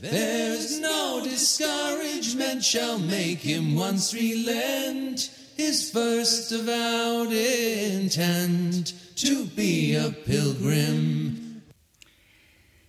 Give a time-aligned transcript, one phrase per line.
[0.00, 6.52] There's no discouragement shall make him once relent his first
[7.30, 11.62] intent to be a pilgrim.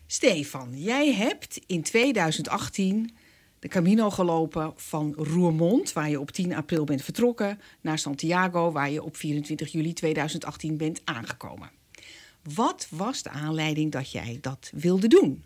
[0.08, 3.15] Stefan, jij hebt in 2018
[3.60, 8.92] de Camino gelopen van Roermond, waar je op 10 april bent vertrokken, naar Santiago, waar
[8.92, 11.72] je op 24 juli 2018 bent aangekomen.
[12.54, 15.44] Wat was de aanleiding dat jij dat wilde doen?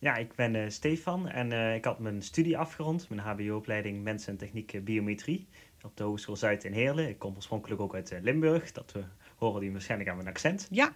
[0.00, 4.32] Ja, ik ben uh, Stefan en uh, ik had mijn studie afgerond, mijn HBO-opleiding Mensen
[4.32, 5.48] en Techniek eh, Biometrie
[5.82, 7.08] op de Hogeschool Zuid in Heerlen.
[7.08, 9.02] Ik kom oorspronkelijk ook uit Limburg, dat we
[9.36, 10.68] horen die waarschijnlijk aan mijn accent.
[10.70, 10.94] Ja.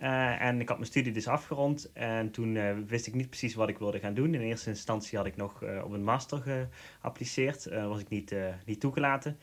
[0.00, 3.54] Uh, en ik had mijn studie dus afgerond en toen uh, wist ik niet precies
[3.54, 4.34] wat ik wilde gaan doen.
[4.34, 6.68] In eerste instantie had ik nog uh, op een master
[7.00, 8.34] geappliceerd, was ik niet,
[8.66, 9.38] niet toegelaten.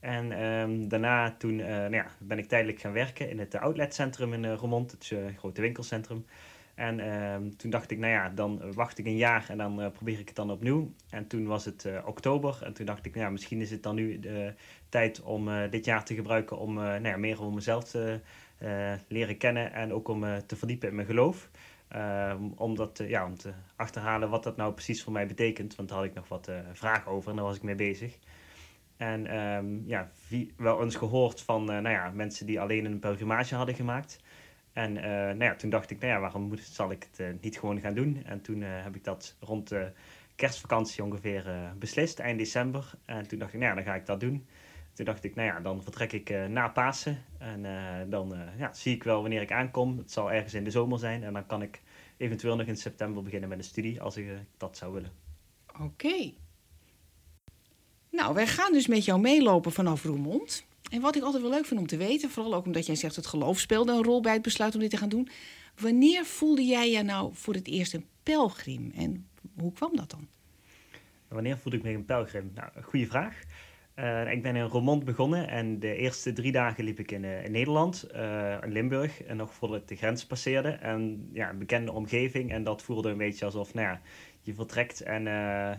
[0.00, 4.52] En um, daarna toen, nou ja, ben ik tijdelijk gaan werken in het outletcentrum in
[4.52, 6.24] Roermond, het grote winkelcentrum.
[6.80, 9.90] En uh, toen dacht ik, nou ja, dan wacht ik een jaar en dan uh,
[9.90, 10.92] probeer ik het dan opnieuw.
[11.10, 13.82] En toen was het uh, oktober en toen dacht ik, nou ja, misschien is het
[13.82, 14.54] dan nu de
[14.88, 18.20] tijd om uh, dit jaar te gebruiken om nou ja, meer om mezelf te
[19.08, 21.50] leren kennen en ook om te verdiepen in mijn geloof.
[21.88, 25.98] Ehm, om, ja, om te achterhalen wat dat nou precies voor mij betekent, want daar
[25.98, 28.18] had ik nog wat vragen over en daar was ik mee bezig.
[28.96, 33.54] En um, ja, wie, wel eens gehoord van nou ja, mensen die alleen een pelgrimage
[33.54, 34.18] hadden gemaakt.
[34.72, 37.26] En uh, nou ja, toen dacht ik, nou ja, waarom moet, zal ik het uh,
[37.40, 38.22] niet gewoon gaan doen?
[38.24, 39.92] En toen uh, heb ik dat rond de
[40.34, 42.90] kerstvakantie ongeveer beslist, eind december.
[43.04, 44.46] En toen dacht ik, nou ja, dan ga ik dat doen.
[44.92, 47.24] Toen dacht ik, nou ja, dan vertrek ik na Pasen.
[47.38, 47.62] En
[48.10, 49.98] dan ja, zie ik wel wanneer ik aankom.
[49.98, 51.22] Het zal ergens in de zomer zijn.
[51.22, 51.82] En dan kan ik
[52.16, 54.26] eventueel nog in september beginnen met een studie, als ik
[54.56, 55.10] dat zou willen.
[55.80, 56.32] Oké.
[58.10, 60.66] Nou, wij gaan dus met jou meelopen vanaf Roermond.
[60.90, 63.16] En wat ik altijd wel leuk vind om te weten, vooral ook omdat jij zegt
[63.16, 65.28] het geloof speelde een rol bij het besluit om dit te gaan doen.
[65.80, 70.28] Wanneer voelde jij je nou voor het eerst een pelgrim en hoe kwam dat dan?
[71.28, 72.50] Wanneer voelde ik me een pelgrim?
[72.54, 73.42] Nou, goede vraag.
[73.96, 77.52] Uh, ik ben in Roermond begonnen en de eerste drie dagen liep ik in, in
[77.52, 80.68] Nederland, uh, in Limburg, en nog voordat ik de grens passeerde.
[80.68, 84.00] En ja, een bekende omgeving en dat voelde een beetje alsof nou ja,
[84.40, 85.24] je vertrekt en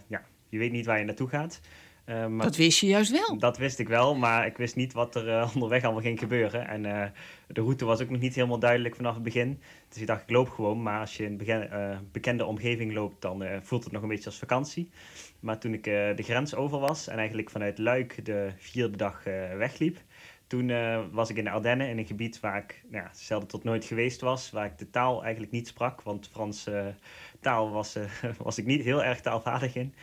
[0.07, 1.62] ja, je weet niet waar je naartoe gaat.
[2.06, 3.38] Uh, maar dat wist je juist wel.
[3.38, 6.67] Dat wist ik wel, maar ik wist niet wat er uh, onderweg allemaal ging gebeuren.
[6.67, 7.03] En uh,
[7.47, 9.59] de route was ook nog niet helemaal duidelijk vanaf het begin.
[9.89, 10.81] Dus ik dacht, ik loop gewoon.
[10.81, 14.38] Maar als je in een bekende omgeving loopt, dan voelt het nog een beetje als
[14.38, 14.89] vakantie.
[15.39, 19.23] Maar toen ik de grens over was en eigenlijk vanuit Luik de vierde dag
[19.57, 19.97] wegliep...
[20.47, 20.72] Toen
[21.12, 24.22] was ik in de Ardennen, in een gebied waar ik nou, zelden tot nooit geweest
[24.22, 24.51] was.
[24.51, 26.94] Waar ik de taal eigenlijk niet sprak, want Franse
[27.39, 27.97] taal was,
[28.38, 29.94] was ik niet heel erg taalvaardig in.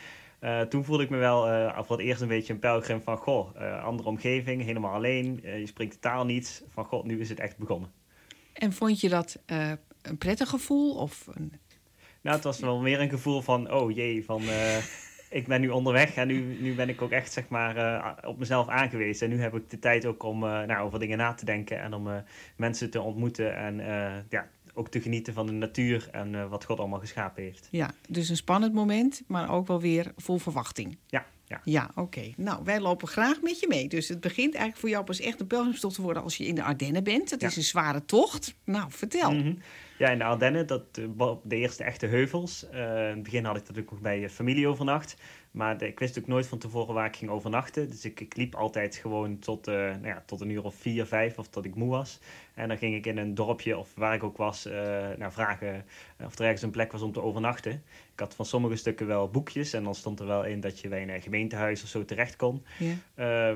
[0.40, 3.16] Uh, toen voelde ik me wel uh, voor het eerst een beetje een pelgrim van...
[3.16, 5.40] Goh, uh, andere omgeving, helemaal alleen.
[5.42, 6.64] je spreekt de taal niet.
[6.68, 7.92] Van god, nu is het echt begonnen.
[8.52, 9.42] En vond je dat
[10.02, 10.94] een prettig gevoel?
[10.94, 11.52] Of een...
[12.20, 13.72] Nou, het was wel meer een gevoel van...
[13.72, 14.42] Oh jee, van...
[15.30, 18.68] ik ben nu onderweg en nu, nu ben ik ook echt zeg maar, op mezelf
[18.68, 19.30] aangewezen.
[19.30, 21.94] En nu heb ik de tijd ook om nou, over dingen na te denken en
[21.94, 22.24] om
[22.56, 23.56] mensen te ontmoeten.
[23.56, 23.76] En
[24.28, 24.48] ja,
[24.78, 27.68] ook te genieten van de natuur en uh, wat God allemaal geschapen heeft.
[27.70, 30.98] Ja, dus een spannend moment, maar ook wel weer vol verwachting.
[31.06, 31.26] Ja.
[31.44, 32.00] Ja, ja oké.
[32.00, 32.34] Okay.
[32.36, 33.88] Nou, wij lopen graag met je mee.
[33.88, 36.54] Dus het begint eigenlijk voor jou pas echt een pelgrimstocht te worden als je in
[36.54, 37.30] de Ardennen bent.
[37.30, 37.46] Dat ja.
[37.46, 38.54] is een zware tocht.
[38.64, 39.32] Nou, vertel.
[39.32, 39.58] Mm -hmm.
[39.98, 42.66] Ja, in de Ardennen, dat, eh, de eerste echte heuvels.
[42.72, 45.16] Uh, in het begin had ik natuurlijk nog bij familie overnacht.
[45.50, 47.88] Maar de, ik wist ook nooit van tevoren waar ik ging overnachten.
[47.88, 51.06] Dus ik, ik liep altijd gewoon tot, uh, nou ja, tot een uur of vier,
[51.06, 52.20] vijf of tot ik moe was.
[52.54, 54.72] En dan ging ik in een dorpje of waar ik ook was uh,
[55.18, 55.84] nou, vragen
[56.24, 57.72] of er ergens een plek was om te overnachten.
[58.12, 60.88] Ik had van sommige stukken wel boekjes en dan stond er wel in dat je
[60.88, 62.64] bij een gemeentehuis of zo terecht kon.
[62.80, 62.96] Uh,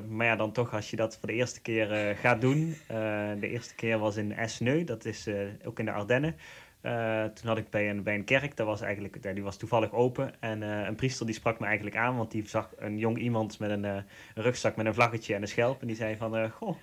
[0.09, 2.77] maar ja, dan toch als je dat voor de eerste keer gaat doen.
[3.41, 5.29] de eerste keer was in Esneu, dat is
[5.65, 6.37] ook in de Ardennen.
[6.83, 9.93] Uh, toen had ik bij een, bij een kerk, dat was eigenlijk, die was toevallig
[9.93, 10.41] open.
[10.41, 13.59] En uh, een priester die sprak me eigenlijk aan, want die zag een jong iemand
[13.59, 13.95] met een, uh,
[14.35, 15.81] een rugzak met een vlaggetje en een schelp.
[15.81, 16.77] En die zei van, goh,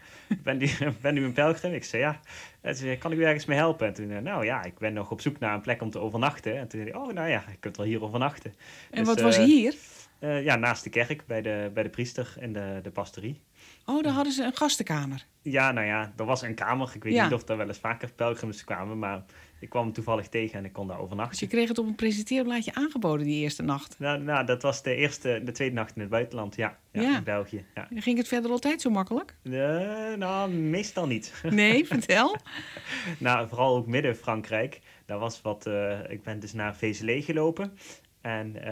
[0.43, 1.73] ben, die, ben u een pelgrim?
[1.73, 2.19] Ik zei ja.
[2.61, 3.87] En zei, kan ik u ergens mee helpen?
[3.87, 6.57] En toen, nou ja, ik ben nog op zoek naar een plek om te overnachten.
[6.57, 8.53] En toen zei hij, oh nou ja, je kunt wel hier overnachten.
[8.91, 9.75] En dus, wat was hier?
[10.19, 13.41] ja, naast de kerk, bij de, bij de priester en de, de pastorie.
[13.85, 15.25] Oh, daar hadden ze een gastenkamer.
[15.41, 16.91] Ja, nou ja, er was een kamer.
[16.93, 17.23] Ik weet ja.
[17.23, 19.23] niet of er wel eens vaker pelgrims kwamen, maar
[19.59, 21.31] ik kwam hem toevallig tegen en ik kon daar overnachten.
[21.31, 23.95] Dus je kreeg het op een presenteerblaadje aangeboden die eerste nacht?
[23.99, 26.77] Nou, nou dat was de eerste, de tweede nacht in het buitenland, ja.
[26.91, 27.17] ja, ja.
[27.17, 27.65] In België.
[27.75, 27.87] Ja.
[27.95, 29.35] Ging het verder altijd zo makkelijk?
[29.43, 31.33] Uh, nou, meestal niet.
[31.49, 32.37] Nee, vertel.
[33.17, 34.81] nou, vooral ook midden Frankrijk.
[35.05, 37.77] Daar was wat, uh, ik ben dus naar Vézelé gelopen.
[38.21, 38.63] En uh,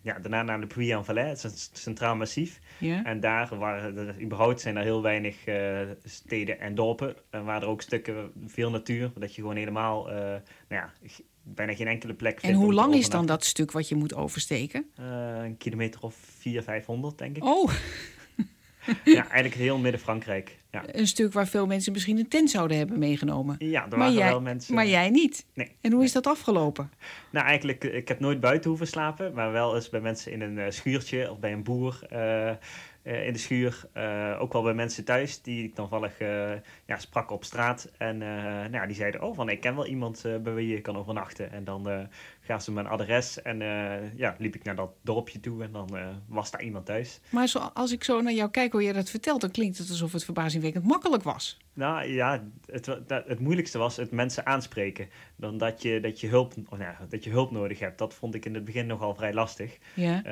[0.00, 2.60] ja, daarna naar de Puy-en-Velay, het is een centraal massief.
[2.78, 3.04] Ja.
[3.04, 7.14] En daar waren er, überhaupt zijn er heel weinig uh, steden en dorpen.
[7.30, 10.92] En waren er ook stukken, veel natuur, dat je gewoon helemaal uh, nou ja,
[11.42, 13.88] bijna geen enkele plek En vindt hoe om te lang is dan dat stuk wat
[13.88, 14.86] je moet oversteken?
[14.94, 15.04] Eh,
[15.42, 17.44] een kilometer of 400, 500, denk ik.
[17.44, 17.70] Oh,
[19.04, 20.58] Ja, eigenlijk heel midden Frankrijk.
[20.70, 23.56] Ja, een stuk waar veel mensen misschien een tent zouden hebben meegenomen.
[23.58, 24.74] ja er Maar waren jij, wel mensen...
[24.74, 25.46] maar jij niet.
[25.54, 25.76] Nee.
[25.80, 26.90] En hoe is dat afgelopen?
[27.30, 30.40] Nou, eigenlijk, eh, ik heb nooit buiten hoeven slapen, maar wel eens bij mensen in
[30.40, 32.50] een eh, schuurtje of bij een boer eh,
[33.06, 33.84] in de schuur.
[33.92, 36.52] Eh, ook wel bij mensen thuis die ik dan vallig eh,
[36.86, 37.90] ja, sprak op straat.
[37.98, 40.68] En eh, nou, ja, die zeiden, oh, van ik ken wel iemand eh, bij wie
[40.68, 41.52] je kan overnachten.
[41.52, 42.00] En dan eh
[42.46, 45.96] gaven ze mijn adres en eh, ja, liep ik naar dat dorpje toe en dan
[45.96, 47.20] eh, was daar iemand thuis.
[47.30, 49.88] Maar zo, als ik zo naar jou kijk hoe je dat vertelt, dan klinkt het
[49.88, 51.58] alsof het verbazingwekkend makkelijk was.
[51.72, 55.08] Nou ja, het, het moeilijkste was het mensen aanspreken.
[55.36, 57.98] Dan dat je, dat, je hulp, nou, dat je hulp nodig hebt.
[57.98, 59.78] Dat vond ik in het begin nogal vrij lastig.
[59.94, 60.22] Ja.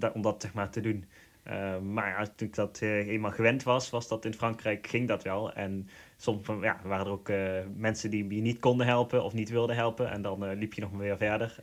[0.00, 1.04] eh, om dat zeg maar te doen.
[1.46, 5.08] Eh, maar ja, toen ik dat eh, eenmaal gewend was, was dat in Frankrijk, ging
[5.08, 5.52] dat wel.
[5.52, 7.38] En soms ja, waren er ook eh,
[7.76, 10.10] mensen die je niet konden helpen of niet wilden helpen.
[10.10, 11.58] En dan liep je nog maar weer verder.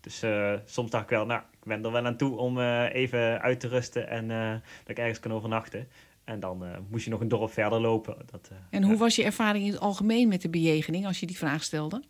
[0.00, 0.24] Dus
[0.64, 3.68] soms dacht ik wel, nou, ik ben er wel aan toe om even uit te
[3.68, 4.28] rusten en
[4.58, 5.88] dat ik ergens kan overnachten.
[6.24, 8.16] En dan moest je nog een dorp verder lopen.
[8.30, 8.86] Dat, En ja.
[8.86, 12.02] hoe was je ervaring in het algemeen met de bejegening als je die vraag stelde?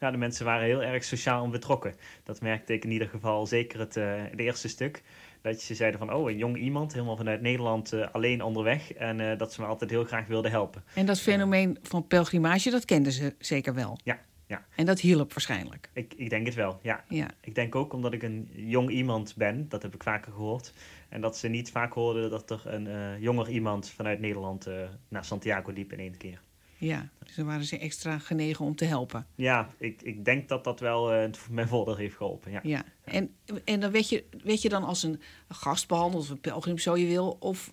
[0.00, 1.94] Ja, de mensen waren heel erg sociaal betrokken.
[2.24, 3.94] Dat merkte ik in ieder geval zeker het,
[4.30, 5.02] het eerste stuk.
[5.46, 8.92] Dat ze zeiden van, oh, een jong iemand, helemaal vanuit Nederland eh, alleen onderweg.
[8.92, 10.84] En eh, dat ze me altijd heel graag wilden helpen.
[10.94, 13.98] En dat fenomeen van pelgrimage, dat kenden ze zeker wel.
[14.04, 14.66] Ja, ja.
[14.76, 15.90] En dat hielp waarschijnlijk.
[15.92, 17.04] Ik, ik denk het wel, ja.
[17.08, 17.30] Ja.
[17.40, 20.72] Ik denk ook omdat ik een jong iemand ben, dat heb ik vaker gehoord.
[21.08, 24.68] En dat ze niet vaak hoorden dat er een eh, jonger iemand vanuit Nederland
[25.08, 26.40] naar Santiago liep in één keer.
[26.78, 29.26] Ja, dus dan waren ze extra genegen om te helpen.
[29.34, 32.60] Ja, ik, ik denk dat dat wel eh, mijn voordeel heeft geholpen, ja.
[32.62, 32.84] Ja.
[33.04, 33.34] En,
[33.64, 36.96] en dan werd je, werd je dan als een gast behandeld, of een pelgrim zo
[36.96, 37.72] je wil, of,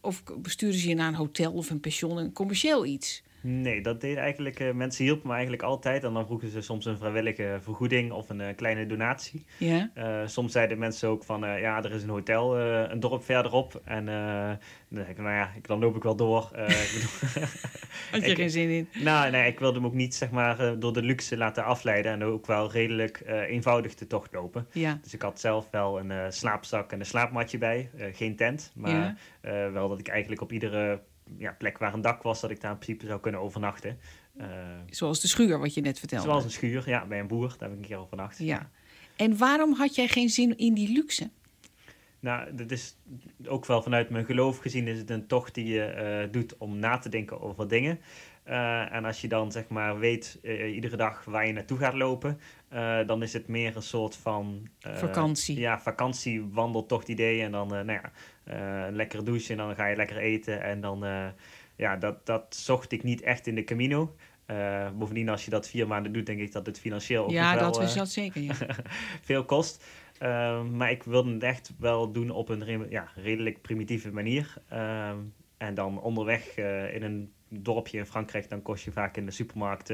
[0.00, 3.22] of bestuurden ze je naar een hotel of een pension, een commercieel iets?
[3.48, 4.60] Nee, dat deed eigenlijk...
[4.60, 6.04] eh, mensen hielpen me eigenlijk altijd.
[6.04, 9.44] En dan vroegen ze soms een vrijwillige vergoeding of een eh, kleine donatie.
[9.58, 9.90] Ja.
[9.94, 11.40] Eh, soms zeiden mensen ook van...
[11.40, 13.80] ja, er is een hotel een dorp verderop.
[13.84, 14.58] En dan
[14.88, 16.50] denk ik, nou ja, ik, dan loop ik wel door.
[18.10, 18.88] Had je Ik- geen zin in?
[19.02, 22.12] nou, nee, ik wilde hem ook niet zeg maar, door de luxe laten afleiden.
[22.12, 24.66] En ook wel redelijk eenvoudig de tocht lopen.
[24.72, 24.98] Ja.
[25.02, 27.90] Dus ik had zelf wel een slaapzak en een slaapmatje bij.
[28.12, 29.70] Geen tent, maar Ja.
[29.70, 31.00] wel dat ik eigenlijk op iedere
[31.38, 32.40] ja, plek waar een dak was...
[32.40, 33.98] dat ik daar in principe zou kunnen overnachten.
[34.36, 34.46] Eh,
[34.90, 36.24] Zoals de schuur, wat je net vertelde.
[36.24, 37.48] Zoals een schuur, ja, bij een boer.
[37.48, 38.38] Daar heb ik een keer overnacht.
[38.38, 38.70] Ja.
[39.16, 41.30] En waarom had jij geen zin in die luxe?
[42.20, 42.96] Nou, dat is
[43.46, 46.78] ook wel vanuit mijn geloof gezien is het een tocht die je eh, doet om
[46.78, 48.00] na te denken over dingen.
[48.42, 50.38] Eh, en als je dan zeg maar weet
[50.74, 54.68] iedere dag waar je naartoe gaat lopen, eh, dan is het meer een soort van...
[54.80, 55.58] eh, Vakantie.
[55.58, 57.42] Ja, vakantie, wandeltocht idee.
[57.42, 60.62] En dan, eh, nou ja, lekker douchen en dan ga je lekker eten.
[60.62, 61.04] En dan,
[61.76, 64.14] ja, dat, dat zocht ik niet echt in de Camino.
[64.98, 67.72] Bovendien, als je dat vier maanden doet, denk ik dat het financieel ook ja, wel...
[67.72, 68.40] dat is dat zeker.
[68.42, 68.54] Ja.
[69.22, 69.84] veel kost.
[70.72, 74.54] Maar ik wilde het echt wel doen op een re- ja, redelijk primitieve manier.
[74.68, 75.16] Ehm,
[75.56, 76.56] en dan onderweg
[76.92, 79.92] in een dorpje in Frankrijk, dan kost je vaak in de supermarkt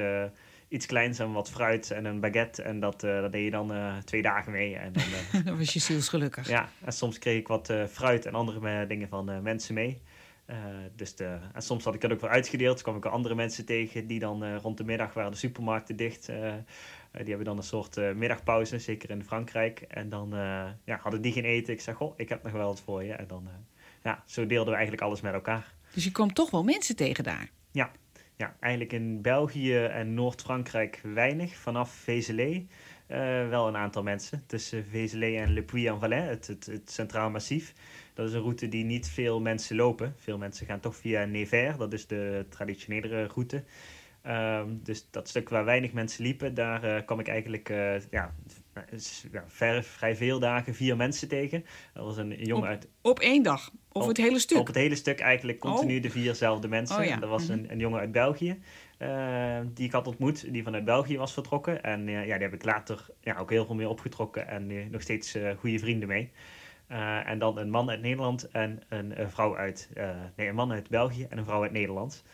[0.72, 2.62] iets kleins en wat fruit en een baguette.
[2.62, 4.76] En dat, eh dat deed je dan eh, twee dagen mee.
[4.76, 6.48] En dan, eh, dan was je zielsgelukkig.
[6.48, 10.02] ja, en soms kreeg ik wat fruit en andere dingen van mensen mee.
[10.96, 12.82] Dus de, en soms had ik dat ook weer uitgedeeld.
[12.82, 16.26] Kwam ik andere mensen tegen die dan rond de middag waren de supermarkten dicht.
[16.26, 16.34] die
[17.12, 19.80] hebben dan een soort middagpauze, zeker in Frankrijk.
[19.80, 20.30] En dan
[20.84, 21.72] ja, hadden die geen eten.
[21.72, 23.12] Ik zeg, goh, ik heb nog wel wat voor je.
[23.12, 23.48] En dan,
[24.02, 25.74] ja, zo deelden we eigenlijk alles met elkaar.
[25.94, 27.50] Dus je kwam toch wel mensen tegen daar.
[27.70, 27.90] Ja,
[28.60, 31.56] eigenlijk in België en Noord-Frankrijk weinig.
[31.56, 32.66] Vanaf Vézelay
[33.06, 34.42] eh, wel een aantal mensen.
[34.46, 37.72] Tussen Vézelay en Le Puy-en-Velay, het, het, het Centraal Massief.
[38.14, 40.14] Dat is een route die niet veel mensen lopen.
[40.16, 43.64] Veel mensen gaan toch via Nevers, dat is de traditionelere route.
[44.22, 48.34] Ehm, dus dat stuk waar weinig mensen liepen, daar eh, kwam ik eigenlijk eh, ja,
[49.32, 51.64] ja, ver, vrij veel dagen vier mensen tegen.
[51.94, 53.70] Dat was een jongen Op- uit Op één dag.
[53.92, 54.58] Of Op- het hele stuk.
[54.58, 56.98] op het hele stuk eigenlijk continu de vierzelfde mensen.
[56.98, 57.52] Oh ja, Dat was mhm.
[57.52, 58.58] een, een jongen uit België
[59.02, 61.82] eh, die ik had ontmoet, die vanuit België was vertrokken.
[61.82, 64.86] En eh, ja, die heb ik later ja, ook heel veel mee opgetrokken en eh,
[64.90, 66.32] nog steeds goede vrienden mee.
[67.24, 69.88] En dan een man uit Nederland en een, eh, vrouw uit...
[70.36, 72.24] nee, een man uit België en een vrouw uit Nederland.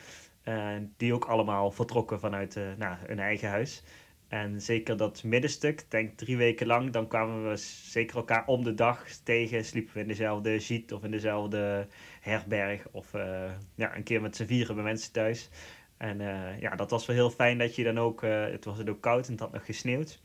[0.97, 3.83] Die ook allemaal vertrokken vanuit nou, hun eigen huis.
[4.28, 8.64] En zeker dat middenstuk, ik denk drie weken lang, dan kwamen we zeker elkaar om
[8.64, 9.64] de dag tegen.
[9.64, 11.87] Sliepen we in dezelfde jeet of in dezelfde
[12.20, 12.87] herberg.
[12.90, 15.49] Of eh, ja, een keer met z'n vieren bij mensen thuis.
[15.97, 18.78] En eh, ja, dat was wel heel fijn dat je dan ook, eh, het was
[18.78, 20.20] het ook koud en het had nog gesneeuwd.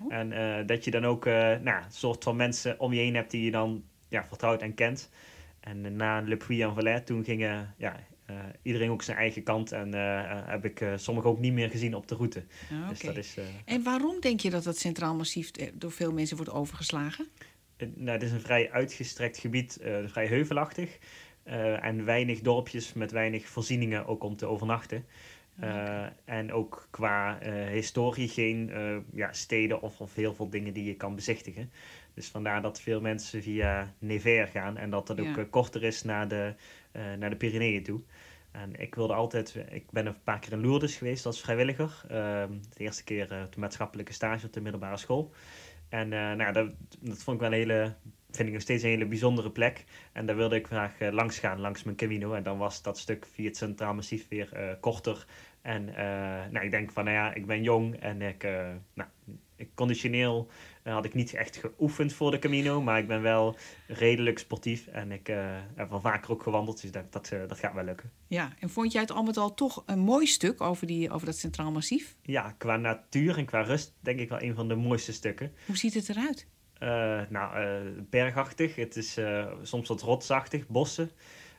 [0.00, 0.14] Oh.
[0.14, 3.44] En dat je dan ook nou, een soort van mensen om je heen hebt die
[3.44, 5.10] je dan ja, vertrouwt en kent.
[5.60, 7.96] En na Le Puy en Valais, toen gingen ja,
[8.62, 9.72] iedereen ook zijn eigen kant.
[9.72, 12.44] En eh, heb ik uh, sommige ook niet meer gezien op de route.
[12.72, 13.36] Ah, Dus dat is...
[13.36, 17.26] eh, En waarom denk je dat dat Centraal Massief eh, door veel mensen wordt overgeslagen?
[17.76, 20.98] Het- nou, het is een vrij uitgestrekt gebied, eh, vrij heuvelachtig.
[21.42, 25.04] eh, en weinig dorpjes met weinig voorzieningen ook om te overnachten.
[25.60, 30.72] Eh, En ook qua eh, historie geen eh, ja, steden of, of heel veel dingen
[30.72, 31.70] die je kan bezichtigen.
[32.14, 35.36] Dus vandaar dat veel mensen via Nevers gaan en dat dat ook Ja.
[35.36, 36.54] eh, korter is naar de,
[36.92, 38.00] eh, naar de Pyreneeën toe.
[38.50, 42.04] En ik wilde altijd, ik ben een paar keer in Lourdes geweest als vrijwilliger.
[42.08, 45.32] Ehm, de eerste keer eh, de maatschappelijke stage op de middelbare school.
[45.88, 47.94] En eh, nou, dat, dat vond ik wel een hele,
[48.30, 49.84] vind ik nog steeds een hele bijzondere plek.
[50.12, 52.32] En daar wilde ik graag eh, langs gaan, langs mijn Camino.
[52.32, 55.26] En dan was dat stuk via het Centraal Massief weer eh, korter.
[55.62, 55.84] En
[56.52, 58.42] nou, ik denk van, nou ja, ik ben jong en ik,
[58.94, 59.08] nou,
[59.56, 60.50] ik conditioneel
[60.92, 62.82] had ik niet echt geoefend voor de Camino.
[62.82, 65.36] Maar ik ben wel redelijk sportief en ik eh,
[65.74, 66.82] heb wel vaker ook gewandeld.
[66.82, 68.12] Dus dat, dat, eh, dat gaat wel lukken.
[68.26, 71.26] Ja, en vond jij het al met al toch een mooi stuk over, die, over
[71.26, 72.16] dat Centraal Massief?
[72.22, 75.52] Ja, qua natuur en qua rust denk ik wel een van de mooiste stukken.
[75.66, 76.46] Hoe ziet het eruit?
[76.78, 77.80] Eh, nou,
[78.10, 78.74] bergachtig.
[78.74, 79.18] Het is
[79.62, 81.10] soms wat rotsachtig, bossen.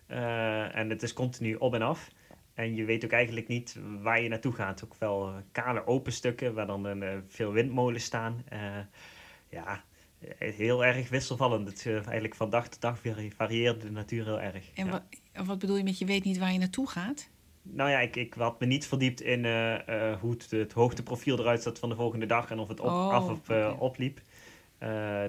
[0.07, 2.09] En het is continu op en af.
[2.53, 4.83] En je weet ook eigenlijk niet waar je naartoe gaat.
[4.83, 8.43] Ook wel kale open stukken waar dan veel windmolens staan.
[9.49, 9.83] Ja,
[10.19, 11.67] eh, heel erg wisselvallend.
[11.67, 14.69] Het, eh, eigenlijk van dag tot dag vari- varieert de natuur heel erg.
[14.73, 14.91] En ja.
[14.91, 15.03] wat,
[15.45, 17.29] wat bedoel je met je weet niet waar je naartoe gaat?
[17.61, 21.61] Nou ja, ik, ik had me niet verdiept in eh, hoe het, het hoogteprofiel eruit
[21.63, 22.51] zat van de volgende dag.
[22.51, 24.21] En of het op, Oh, af of opliep.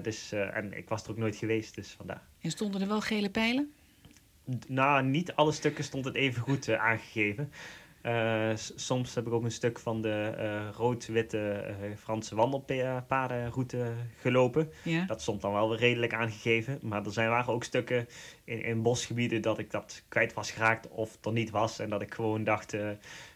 [0.01, 2.23] Dus, en ik was er ook nooit geweest, dus vandaar.
[2.41, 3.71] En stonden er wel gele pijlen?
[4.59, 7.51] D- Nou, niet alle stukken stond het even goed aangegeven.
[8.01, 14.71] Eh, soms heb ik ook een stuk van de eh, rood-witte eh, Franse wandelpadenroute gelopen.
[14.83, 15.05] Ja.
[15.05, 16.79] Dat stond dan wel weer redelijk aangegeven.
[16.81, 18.07] Maar er zijn, waren ook stukken
[18.43, 21.79] in, in bosgebieden dat ik dat kwijt was geraakt of er niet was.
[21.79, 22.75] En dat ik gewoon dacht,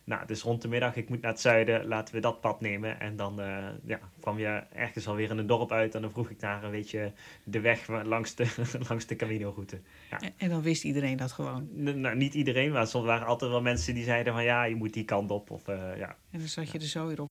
[0.05, 2.61] nou, het is rond de middag, ik moet naar het zuiden, laten we dat pad
[2.61, 2.99] nemen.
[2.99, 6.29] En dan eh, ja, kwam je ergens alweer in een dorp uit en dan vroeg
[6.29, 8.53] ik daar een beetje de weg langs de,
[8.89, 9.81] langs de Camino-route.
[10.19, 11.69] En, en dan wist iedereen dat gewoon.
[11.75, 14.75] N- nou, niet iedereen, maar soms waren altijd wel mensen die zeiden van ja, je
[14.75, 15.51] moet die kant op.
[15.51, 16.17] Of, eh, ja.
[16.31, 17.29] En dan zat je er zo weer op.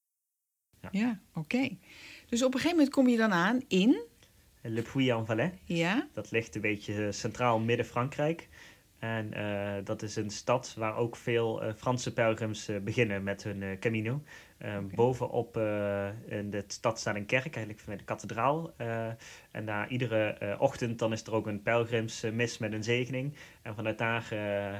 [0.81, 0.88] Ja.
[0.93, 1.69] Ja, oké.
[2.28, 4.02] Dus op een gegeven moment kom je dan aan in...
[4.66, 8.49] Le Puy-en-Velay, Ja, dat ligt een beetje centraal midden Frankrijk.
[8.99, 13.43] En eh, dat is een stad waar ook veel eh, Franse pelgrims eh, beginnen met
[13.43, 14.23] hun Camino.
[14.59, 14.95] Eh, Oké.
[14.95, 15.57] Bovenop
[16.27, 18.75] in de stad staat een kerk, eigenlijk vanuit de kathedraal.
[19.51, 23.35] En daar iedere ochtend dan is er ook een pelgrimsmis met een zegening.
[23.63, 24.25] En vanuit daar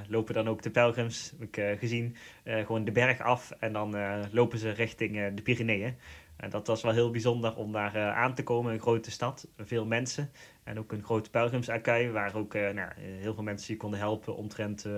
[0.09, 3.51] lopen dan ook de pelgrims, heb ik gezien, gewoon de berg af.
[3.51, 3.97] En dan
[4.31, 5.97] lopen ze richting de Pyreneeën.
[6.37, 9.49] En dat was wel heel bijzonder om daar eh, aan te komen, een grote stad,
[9.59, 10.31] veel mensen.
[10.65, 14.37] En ook een grote pelgrimsaccueil, waar ook eh, nou, heel veel mensen je konden helpen
[14.37, 14.93] omtrent eh,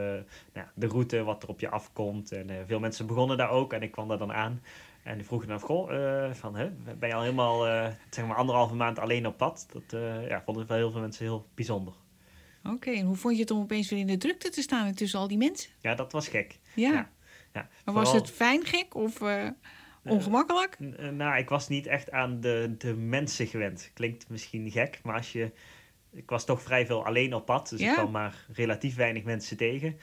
[0.52, 2.32] nou, de route, wat er op je afkomt.
[2.32, 4.62] En veel mensen begonnen daar ook en ik kwam daar dan aan.
[5.02, 5.90] En die vroegen dan, goh,
[6.32, 9.66] van, hè, ben je al helemaal, zeg maar anderhalve maand alleen op pad?
[9.72, 11.94] Dat ja, vonden wel heel veel mensen heel bijzonder.
[12.64, 12.90] oké.
[12.90, 15.18] En hoe vond je het om opeens weer in de drukte te staan en tussen
[15.18, 15.70] al die mensen?
[15.80, 16.58] Ja, dat was gek.
[16.74, 16.92] Ja.
[16.92, 17.10] Ja,
[17.52, 19.20] Ja, Maar was het fijn gek of
[20.10, 20.76] ongemakkelijk?
[20.80, 23.90] N- eh, Nou, ik was niet echt aan de, de mensen gewend.
[23.94, 25.52] Klinkt misschien gek, maar als je...
[26.12, 27.88] Ik was toch vrij veel alleen op pad, dus Ja.
[27.88, 29.96] ik kwam maar relatief weinig mensen tegen.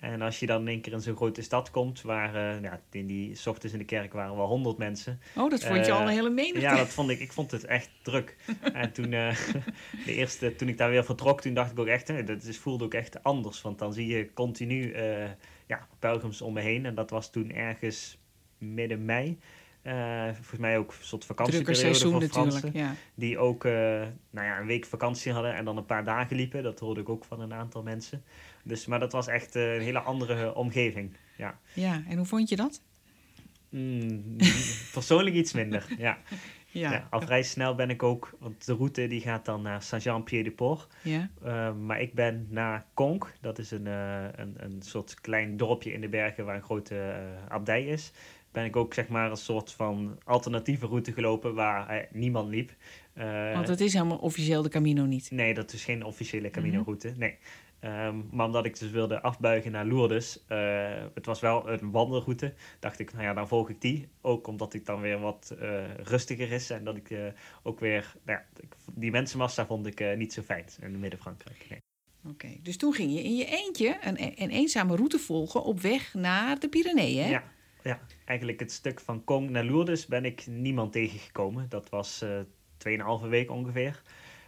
[0.00, 2.80] En als je dan in één keer in zo'n grote stad komt, waar eh, ja,
[2.90, 5.20] in die 's ochtends in de kerk waren wel honderd mensen.
[5.36, 6.60] Oh, dat vond je Eh, al een hele menigte.
[6.60, 8.36] Ja, dat vond ik, ik vond het echt druk.
[8.72, 9.36] en toen, eh,
[10.06, 12.58] de eerste, toen ik daar weer vertrok, toen dacht ik ook echt, hè, dat is,
[12.58, 13.62] voelde ook echt anders.
[13.62, 15.30] Want dan zie je continu eh,
[15.66, 16.86] ja, pelgrims om me heen.
[16.86, 18.18] En dat was toen ergens
[18.58, 19.38] midden mei.
[19.84, 22.70] Eh, volgens mij ook een soort vakantieperiode voor Fransen.
[22.72, 22.94] Ja.
[23.14, 23.72] Die ook eh,
[24.30, 26.62] nou ja, een week vakantie hadden en dan een paar dagen liepen.
[26.62, 28.24] Dat hoorde ik ook van een aantal mensen.
[28.62, 31.16] Dus, maar dat was echt eh, een hele andere omgeving.
[31.36, 31.58] Ja.
[31.72, 32.82] ja, en hoe vond je dat?
[33.68, 34.36] Mm,
[34.92, 36.18] persoonlijk iets minder, ja.
[36.74, 36.92] Ja.
[36.92, 40.86] Ja, al vrij snel ben ik ook, want de route die gaat dan naar Saint-Jean-Pied-de-Port.
[41.02, 41.30] Ja.
[41.44, 45.92] Uh, maar ik ben naar Conques, dat is een, uh, een, een soort klein dorpje
[45.92, 48.12] in de bergen waar een grote uh, abdij is.
[48.54, 52.72] Ben ik ook zeg maar een soort van alternatieve route gelopen waar uh, niemand liep.
[53.14, 55.30] Uh, Want het is helemaal officieel de Camino niet.
[55.30, 57.06] Nee, dat is geen officiële Camino-route.
[57.06, 57.20] Mm -hmm.
[57.20, 57.38] Nee.
[58.06, 60.58] Um, maar omdat ik dus wilde afbuigen naar Lourdes, uh,
[61.14, 64.08] het was wel een wandelroute, dacht ik, nou ja, dan volg ik die.
[64.20, 67.32] Ook omdat ik dan weer wat uh, rustiger is en dat ik
[67.62, 71.66] ook weer, nou ja, die mensenmassa vond ik niet zo fijn in Midden-Frankrijk.
[71.70, 71.78] Nee.
[72.24, 75.80] Oké, okay, dus toen ging je in je eentje een, een eenzame route volgen op
[75.80, 77.28] weg naar de Pyreneeën?
[77.28, 77.42] Ja,
[77.84, 81.66] ja, eigenlijk het stuk van Kong naar Lourdes ben ik niemand tegengekomen.
[81.68, 84.02] Dat was uh, 2,5 week ongeveer.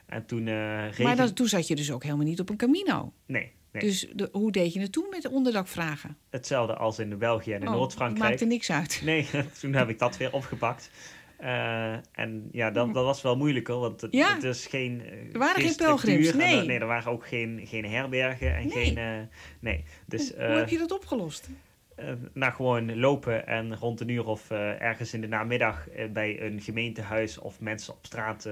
[0.07, 0.45] En toen
[0.81, 1.05] regen...
[1.05, 3.12] Maar dat, toen zat je dus ook helemaal niet op een Camino.
[3.26, 3.83] Nee, nee.
[3.83, 6.16] Dus de, hoe deed je het toen met de onderdak-vragen?
[6.31, 8.28] Hetzelfde als in België en in Oh, Noord-Frankrijk.
[8.31, 9.00] maakte niks uit.
[9.05, 9.26] Nee,
[9.61, 10.90] toen heb ik dat weer opgepakt.
[11.37, 14.35] Eh, en ja, dat, dat was wel moeilijker, want het, Ja.
[14.35, 15.00] het is geen.
[15.02, 16.62] eh, Er waren geen pelgrims, en er- nee.
[16.66, 18.85] nee, er waren ook geen, geen herbergen en Nee.
[18.85, 18.97] geen.
[18.99, 19.26] eh,
[19.61, 20.31] nee, dus.
[20.31, 21.49] hoe, hoe heb eh, je dat opgelost?
[21.97, 26.09] Eh, nou, gewoon lopen en rond een uur of eh, ergens in de namiddag eh,
[26.11, 28.49] bij een gemeentehuis of mensen op straat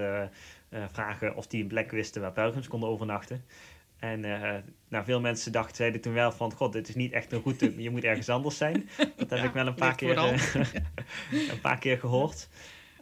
[0.93, 3.45] vragen of die een plek wisten waar pelgrims konden overnachten.
[3.99, 4.21] En
[4.89, 7.83] nou, veel mensen dachten, zeiden toen wel van, god, dit is niet echt een route,
[7.83, 8.89] je moet ergens anders zijn.
[9.17, 10.19] Dat heb Ja, ik wel een paar, keer,
[11.53, 12.49] een paar keer gehoord.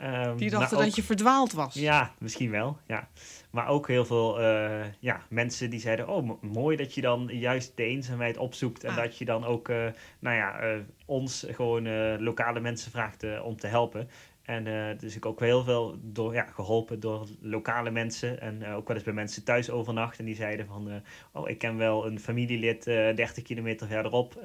[0.03, 1.75] Ehm, Die dachten ook- dat je verdwaald was.
[1.75, 2.79] ja, misschien wel.
[2.87, 3.09] Ja.
[3.51, 7.29] Maar ook heel veel eh, ja, mensen die zeiden: Oh, mo- mooi dat je dan
[7.33, 8.85] juist de eenzaamheid opzoekt.
[8.85, 8.97] En Ah.
[8.97, 9.87] dat je dan ook, eh,
[10.19, 14.09] nou ja, eh, ons gewoon lokale mensen vraagt om te helpen.
[14.43, 18.41] En eh, dus ik ook heel veel door, ja, geholpen door lokale mensen.
[18.41, 20.19] En eh, ook wel eens bij mensen thuis overnacht.
[20.19, 20.97] En die zeiden van, eh,
[21.33, 24.41] oh, ik ken wel een familielid eh 30 kilometer verderop.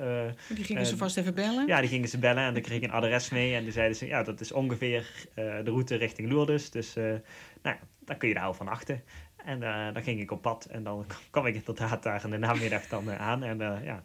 [0.50, 1.68] Die gingen ze vast even bellen.
[1.68, 3.56] ja, die gingen ze bellen en dan kreeg ik een adres mee.
[3.56, 6.72] En toen zeiden ze, ja, dat is ongeveer de route richting Lourdes.
[6.72, 7.20] Dus nou
[7.62, 9.04] ja, dan kun je daar al van achter.
[9.36, 9.60] En
[9.94, 13.12] dan ging ik op pad en dan kwam ik inderdaad daar in de namiddag dan
[13.12, 13.44] aan.
[13.44, 14.04] En ja, ja,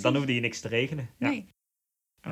[0.00, 1.08] dan hoefde je niks te regelen.
[1.18, 1.42] Ja.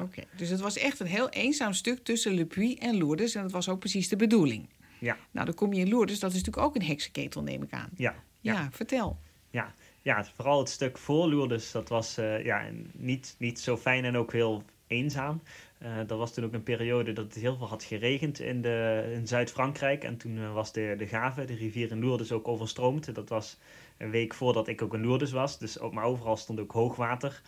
[0.02, 3.34] Oké, dus het was echt een heel eenzaam stuk tussen Le Puy en Lourdes.
[3.34, 4.68] En dat was ook precies de bedoeling.
[4.98, 5.16] Ja.
[5.30, 6.18] Nou, dan kom je in Lourdes.
[6.18, 7.88] Dat is natuurlijk ook een heksenketel, neem ik aan.
[7.96, 8.68] Ja, Ja, Ja.
[8.72, 9.18] vertel.
[9.50, 14.04] ja, ja, vooral het stuk voor Lourdes, dat was eh, ja, niet, niet zo fijn
[14.04, 15.42] en ook heel eenzaam.
[15.78, 19.10] Eh er was toen ook een periode dat het heel veel had geregend in, de,
[19.14, 20.04] in Zuid-Frankrijk.
[20.04, 23.14] En toen eh, was de, de Gave, de rivier in Lourdes, ook overstroomd.
[23.14, 23.58] Dat was
[23.98, 25.58] een week voordat ik ook in Lourdes was.
[25.58, 27.42] Dus ook, maar overal stond ook hoogwater.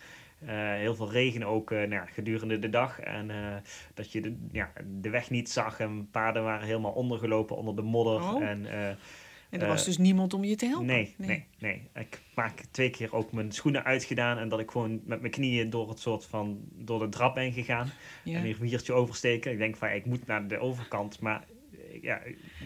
[0.45, 2.99] Eh, heel veel regen ook eh, nou ja, gedurende de dag.
[2.99, 3.55] En eh,
[3.93, 5.79] dat je de, ja, de weg niet zag.
[5.79, 8.21] En paarden waren helemaal ondergelopen onder de modder.
[8.21, 8.43] Oh.
[8.43, 8.65] En,
[9.49, 10.85] En er was dus niemand om je te helpen.
[10.85, 15.01] Nee, nee, nee, Ik maak twee keer ook mijn schoenen uitgedaan en dat ik gewoon
[15.05, 17.91] met mijn knieën door het soort van door de trap ben gegaan
[18.23, 18.33] Ja.
[18.33, 19.51] en een riviertje oversteken.
[19.51, 21.45] Ik denk van ik moet naar de overkant, maar
[22.01, 22.21] ja,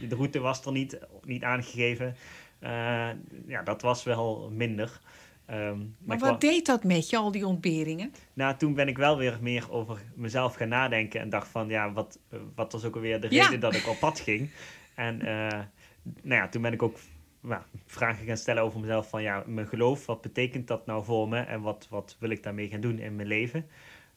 [0.10, 2.16] de route was er niet, niet aangegeven.
[3.48, 5.02] Ja, dat was wel minder.
[5.52, 8.14] Ehm, Maar wat wa- deed dat met je, al die ontberingen?
[8.34, 11.92] nou, toen ben ik wel weer meer over mezelf gaan nadenken en dacht van ja,
[11.92, 13.44] wat, eh, wat was ook alweer de Ja.
[13.44, 14.50] reden dat ik op pad ging.
[14.96, 15.60] En eh,
[16.04, 16.98] nou ja, toen ben ik ook
[17.42, 21.28] nou, vragen gaan stellen over mezelf van ja, mijn geloof, wat betekent dat nou voor
[21.30, 23.66] me en wat, wat wil ik daarmee gaan doen in mijn leven?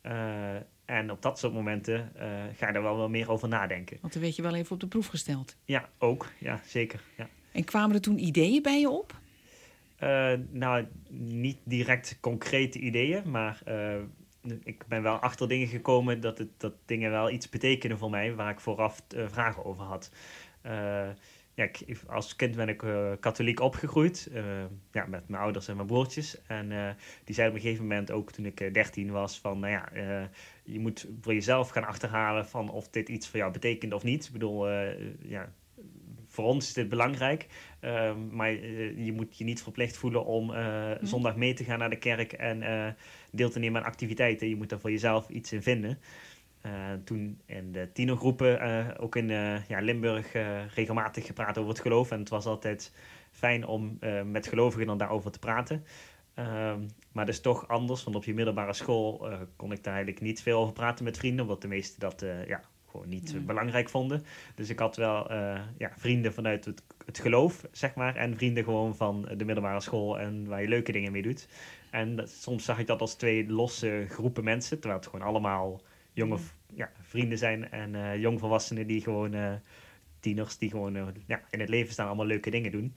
[0.00, 2.12] Eh, en op dat soort momenten
[2.56, 3.98] ga je daar wel, wel meer over nadenken.
[4.00, 5.56] Want dan werd je wel even op de proef gesteld.
[5.64, 6.30] Ja, ook.
[6.38, 7.00] Ja, zeker.
[7.16, 7.28] Ja.
[7.52, 9.22] En kwamen er toen ideeën bij je op?
[10.04, 13.96] Eh, nou, niet direct concrete ideeën, maar eh,
[14.64, 18.34] ik ben wel achter dingen gekomen dat, het, dat dingen wel iets betekenen voor mij,
[18.34, 20.10] waar ik vooraf eh, vragen over had.
[21.54, 22.84] Ja, ik, als kind ben ik
[23.20, 24.30] katholiek opgegroeid,
[24.92, 26.42] ja, met mijn ouders en mijn broertjes.
[26.46, 26.68] En
[27.24, 29.88] die zeiden op een gegeven moment, ook toen ik 13 was, van nou ja,
[30.64, 34.26] je moet voor jezelf gaan achterhalen van of dit iets voor jou betekent of niet.
[34.26, 34.70] Ik bedoel,
[35.18, 35.52] ja,
[36.34, 37.46] voor ons is dit belangrijk,
[37.80, 41.78] eh, maar eh, je moet je niet verplicht voelen om eh, zondag mee te gaan
[41.78, 42.92] naar de kerk en eh,
[43.30, 44.48] deel te nemen aan activiteiten.
[44.48, 45.98] Je moet daar voor jezelf iets in vinden.
[47.04, 49.28] Toen in de tienergroepen, ook in
[49.68, 50.32] ja, Limburg,
[50.74, 52.10] regelmatig gepraat over het geloof.
[52.10, 52.92] En het was altijd
[53.30, 55.84] fijn om met gelovigen dan daarover te praten.
[56.34, 56.80] Ehm,
[57.12, 60.60] maar dus toch anders, want op je middelbare school kon ik daar eigenlijk niet veel
[60.60, 62.60] over praten met vrienden, omdat de meesten dat ja,
[62.94, 63.40] gewoon niet eh, Ja.
[63.40, 64.24] belangrijk vonden.
[64.54, 68.64] Dus ik had wel eh, ja, vrienden vanuit het, het geloof, zeg maar, en vrienden
[68.64, 71.48] gewoon van de middelbare school en waar je leuke dingen mee doet.
[71.90, 75.80] En dat- soms zag ik dat als twee losse groepen mensen, terwijl het gewoon allemaal
[76.12, 76.38] jonge
[76.74, 76.90] Ja.
[77.00, 79.60] vrienden zijn en eh jongvolwassenen die gewoon,
[80.20, 82.94] tieners die gewoon ja, in het leven staan, allemaal leuke dingen doen.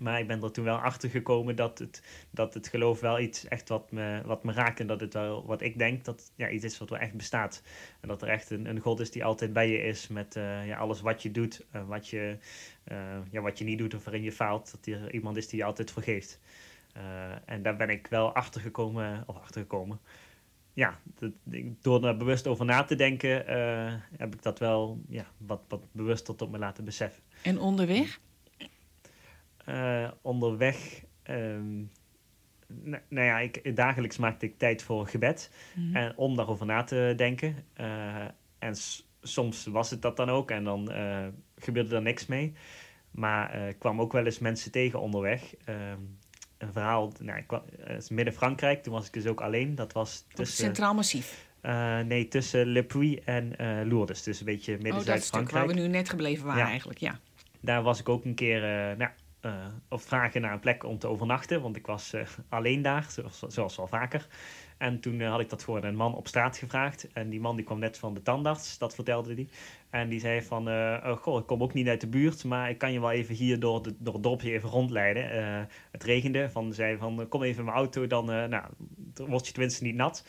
[0.00, 3.44] Maar ik ben er toen wel achter gekomen dat het, dat het geloof wel iets
[3.44, 4.80] echt wat me, wat me raakt.
[4.80, 7.62] En dat het wel wat ik denk dat ja, iets is wat wel echt bestaat.
[8.00, 10.66] En dat er echt een, een God is die altijd bij je is met eh,
[10.66, 12.36] ja, alles wat je doet, eh, wat, je,
[12.84, 14.70] eh, ja, wat je niet doet of waarin je faalt.
[14.70, 16.40] Dat er iemand is die je altijd vergeeft.
[17.44, 20.00] En daar ben ik wel achter gekomen, of achter gekomen.
[20.72, 21.00] Ja,
[21.80, 23.44] door daar bewust over na te denken,
[24.16, 27.22] heb ik dat wel ja, wat, wat bewuster tot me laten beseffen.
[27.42, 28.20] En onderweg?
[29.64, 31.76] Eh, onderweg, ehm,
[32.66, 35.50] nou, nou ja, ik, dagelijks maakte ik tijd voor gebed.
[35.74, 35.96] Mhm.
[35.96, 37.56] En om daarover na te denken.
[37.72, 38.24] Eh,
[38.58, 38.74] en
[39.22, 41.26] soms was het dat dan ook en dan eh,
[41.58, 42.52] gebeurde er niks mee.
[43.10, 45.54] Maar ik kwam ook wel eens mensen tegen onderweg.
[45.64, 45.98] Ehm,
[46.58, 49.74] een verhaal, nou, ik kwam, het is midden Frankrijk, toen was ik dus ook alleen.
[49.74, 51.48] Dat was tussen, Centraal Massief.
[52.06, 54.22] nee, tussen Le Puy en eh, Lourdes.
[54.22, 55.78] Dus een beetje midden Oh, stuk waar we Zuid-Frankrijk.
[55.78, 56.68] nu net gebleven waren Ja.
[56.68, 57.20] eigenlijk, ja.
[57.60, 58.60] daar was ik ook een keer
[58.96, 59.10] nou,
[59.88, 61.62] op vragen naar een plek om te overnachten.
[61.62, 62.14] Want ik was
[62.48, 63.06] alleen daar,
[63.48, 64.26] zoals, wel vaker.
[64.78, 67.12] En toen had ik dat voor een man op straat gevraagd.
[67.12, 69.48] En die man die kwam net van de tandarts, dat vertelde hij.
[69.90, 72.78] En die zei van, oh, goh, ik kom ook niet uit de buurt, maar ik
[72.78, 75.24] kan je wel even hier door, de, door het dorpje even rondleiden.
[75.90, 78.64] het regende, van, zei van, kom even in mijn auto, dan nou,
[79.14, 80.24] word je tenminste niet nat.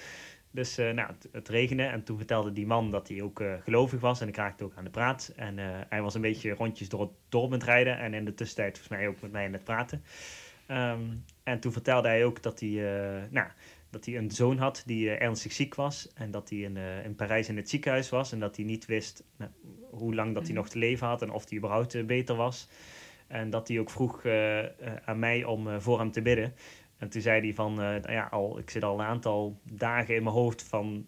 [0.51, 3.53] Dus uh, nou, het, het, regende en toen vertelde die man dat hij ook uh,
[3.63, 5.33] gelovig was en ik raakte ook aan de praat.
[5.35, 8.33] En uh, hij was een beetje rondjes door het dorp met rijden en in de
[8.33, 10.03] tussentijd volgens mij ook met mij aan het praten.
[10.67, 12.69] Um, en toen vertelde hij ook dat hij,
[13.29, 13.47] nou,
[13.89, 17.49] dat hij een zoon had die ernstig ziek was en dat hij in, in Parijs
[17.49, 19.51] in het ziekenhuis was en dat hij niet wist nou,
[19.89, 20.61] hoe lang dat hij mhm.
[20.61, 22.69] nog te leven had en of hij überhaupt beter was.
[23.27, 24.25] En dat hij ook vroeg
[25.05, 26.53] aan mij om voor hem te bidden.
[27.01, 30.23] En toen zei hij van, uh, ja, al, ik zit al een aantal dagen in
[30.23, 31.05] mijn hoofd van,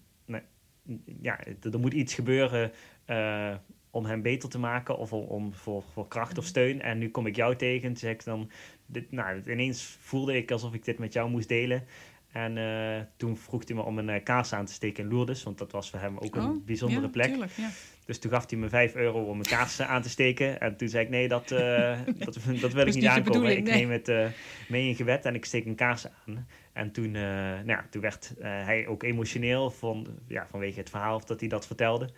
[1.22, 1.40] ja,
[1.72, 2.72] er moet iets gebeuren
[3.08, 3.56] uh,
[3.90, 6.82] om hem beter te maken of om, om, voor, voor kracht of steun.
[6.82, 7.88] En nu kom ik jou tegen.
[7.88, 8.50] Toen zei ik dan,
[8.86, 11.84] dit, nou, ineens voelde ik alsof ik dit met jou moest delen.
[12.34, 15.58] En uh, toen vroeg hij me om een kaas aan te steken in Lourdes, want
[15.58, 17.28] dat was voor hem ook een oh, bijzondere ja, plek.
[17.28, 17.70] Tuurlijk, ja.
[18.06, 20.60] Dus toen gaf hij me 5 euro om een kaas aan te steken.
[20.60, 23.58] En toen zei ik, nee, dat, uh, dat, dat, wil ik niet aankomen.
[23.58, 24.28] Ik neem het uh,
[24.68, 26.48] mee in gebed en ik steek een kaas aan.
[26.74, 31.40] En toen, nou ja, toen werd hij ook emotioneel van, ja, vanwege het verhaal dat
[31.40, 32.10] hij dat vertelde.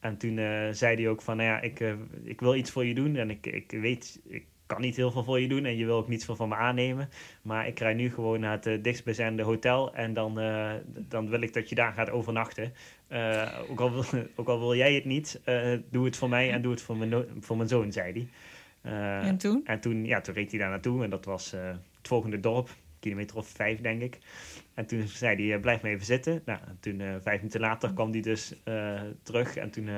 [0.00, 0.36] En toen
[0.74, 1.80] zei hij ook van, nou ja, ik,
[2.22, 3.16] ik wil iets voor je doen.
[3.16, 5.96] En ik, ik weet, ik kan niet heel veel voor je doen en je wil
[5.96, 7.08] ook niets veel van me aannemen.
[7.42, 10.72] Maar ik rij nu gewoon naar het uh, dichtstbijzijnde hotel en dan, uh,
[11.08, 12.72] dan wil ik dat je daar gaat overnachten.
[13.08, 14.04] Uh, ook, al wil,
[14.36, 15.40] ook al wil jij het niet,
[15.90, 18.28] doe het voor mij en doe het voor mijn, voor mijn zoon, zei
[18.82, 19.22] hij.
[19.22, 19.60] en toen?
[19.64, 23.36] En toen, ja, toen reed hij daar naartoe en dat was het volgende dorp, kilometer
[23.36, 24.18] of vijf denk ik.
[24.74, 26.42] En toen zei hij, blijf maar even zitten.
[26.44, 28.54] Nou, toen vijf minuten later kwam hij dus
[29.22, 29.88] terug en toen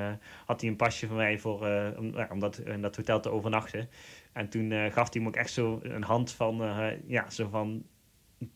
[0.45, 3.89] had hij een pasje van mij voor, om, om dat, in dat hotel te overnachten.
[4.33, 7.49] En toen uh, gaf hij me ook echt zo een hand van, uh, ja, zo
[7.49, 7.83] van,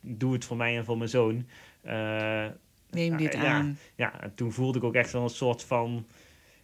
[0.01, 1.47] doe het voor mij en voor mijn zoon.
[1.85, 2.47] Uh,
[2.89, 3.77] Neem dit aan.
[3.95, 6.07] Ja, en toen voelde ik ook echt wel een soort van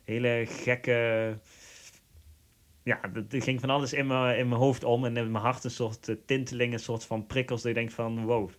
[0.03, 1.39] hele gekke,
[2.83, 5.63] ja, er ging van alles in mijn, in mijn hoofd om en in mijn hart
[5.63, 7.61] een soort tinteling, een soort van prikkels.
[7.61, 8.49] Dat je denkt van, wow,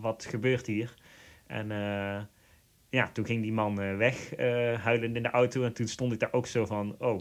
[0.00, 0.94] wat gebeurt hier?
[1.46, 1.68] En
[2.90, 4.36] ja, toen ging die man weg,
[4.80, 5.62] huilend in de auto.
[5.62, 7.20] En toen stond ik daar ook zo van, oh,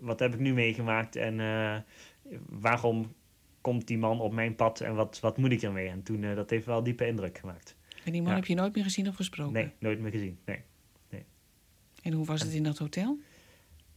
[0.00, 1.76] wat heb ik nu meegemaakt en eh,
[2.48, 3.14] waarom
[3.60, 5.88] komt die man op mijn pad en wat, wat moet ik ermee?
[5.88, 7.76] En toen, uh, dat heeft wel diepe indruk gemaakt.
[8.04, 9.52] En die man heb je nooit meer gezien of gesproken?
[9.52, 10.62] Nee, nooit meer gezien, nee.
[11.10, 11.24] nee.
[12.02, 13.18] En hoe was het in dat hotel?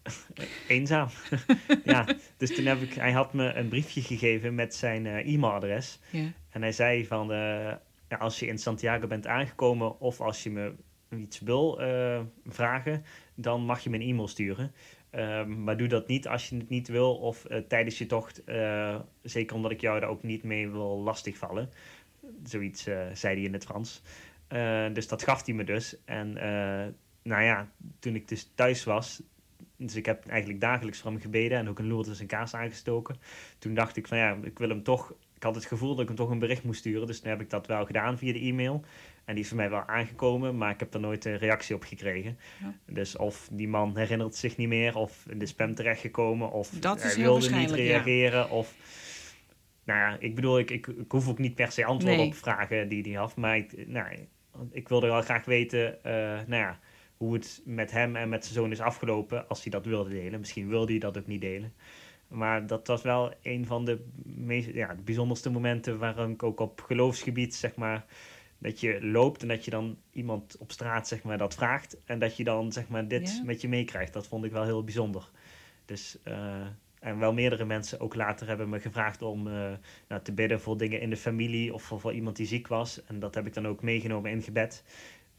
[0.67, 1.07] Eenzaam.
[1.85, 5.99] ja, dus toen heb ik, hij had me een briefje gegeven met zijn uh, e-mailadres.
[6.09, 6.31] Ja.
[6.49, 7.27] En hij zei van,
[8.07, 10.73] ja, als je in Santiago bent aangekomen of als je me
[11.09, 11.81] iets wil
[12.45, 13.03] vragen,
[13.35, 14.71] dan mag je me een e-mail sturen.
[15.13, 18.41] Ehm, maar doe dat niet als je het niet wil of uh, tijdens je tocht.
[18.45, 21.69] Uh, zeker omdat ik jou daar ook niet mee wil lastigvallen.
[22.43, 24.01] Zoiets uh, zei hij in het Frans.
[24.93, 25.97] dus dat gaf hij me dus.
[26.05, 26.33] En
[27.23, 29.21] nou ja, toen ik dus thuis was.
[29.77, 33.15] Dus ik heb eigenlijk dagelijks voor hem gebeden en ook een Lourdes een kaas aangestoken.
[33.59, 35.13] Toen dacht ik van ja, ik wil hem toch.
[35.43, 37.07] Ik had het gevoel dat ik hem toch een bericht moest sturen.
[37.07, 38.83] Dus toen heb ik dat wel gedaan via de e-mail.
[39.25, 41.83] En die is voor mij wel aangekomen, maar ik heb er nooit een reactie op
[41.83, 42.37] gekregen.
[42.61, 42.93] Ja.
[42.93, 47.15] Dus of die man herinnert zich niet meer, of in de spam terechtgekomen, of hij
[47.15, 48.39] wilde niet reageren.
[48.39, 48.47] Ja.
[48.47, 48.75] Of,
[49.83, 52.87] nou ja, ik bedoel, ik, ik, ik, hoef ook niet per se antwoord op vragen
[52.87, 53.35] die hij had.
[53.35, 54.27] Maar ik, nou,
[54.71, 56.11] ik wilde wel graag weten uh,
[56.47, 56.79] nou ja,
[57.17, 60.39] hoe het met hem en met zijn zoon is afgelopen, als hij dat wilde delen.
[60.39, 61.73] Misschien wilde hij dat ook niet delen.
[62.33, 66.59] Maar dat was wel een van de meest, ja, de bijzonderste momenten waarom ik ook
[66.59, 68.05] op geloofsgebied, zeg maar
[68.63, 71.97] dat je loopt en dat je dan iemand op straat zeg maar, dat vraagt.
[72.05, 74.13] En dat je dan zeg maar, dit met je meekrijgt.
[74.13, 75.29] Dat vond ik wel heel bijzonder.
[75.85, 76.65] Dus, uh,
[76.99, 79.71] en wel meerdere mensen ook later hebben me gevraagd om uh,
[80.07, 83.03] nou, te bidden voor dingen in de familie of voor, voor, iemand die ziek was.
[83.05, 84.83] En dat heb ik dan ook meegenomen in gebed.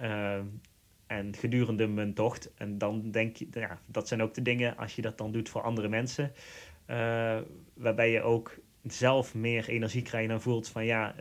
[0.01, 0.39] Uh,
[1.07, 2.55] en gedurende mijn tocht.
[2.55, 5.49] En dan denk je, ja, dat zijn ook de dingen als je dat dan doet
[5.49, 6.33] voor andere mensen.
[7.75, 11.15] Waarbij je ook zelf meer energie krijgt en voelt van ja,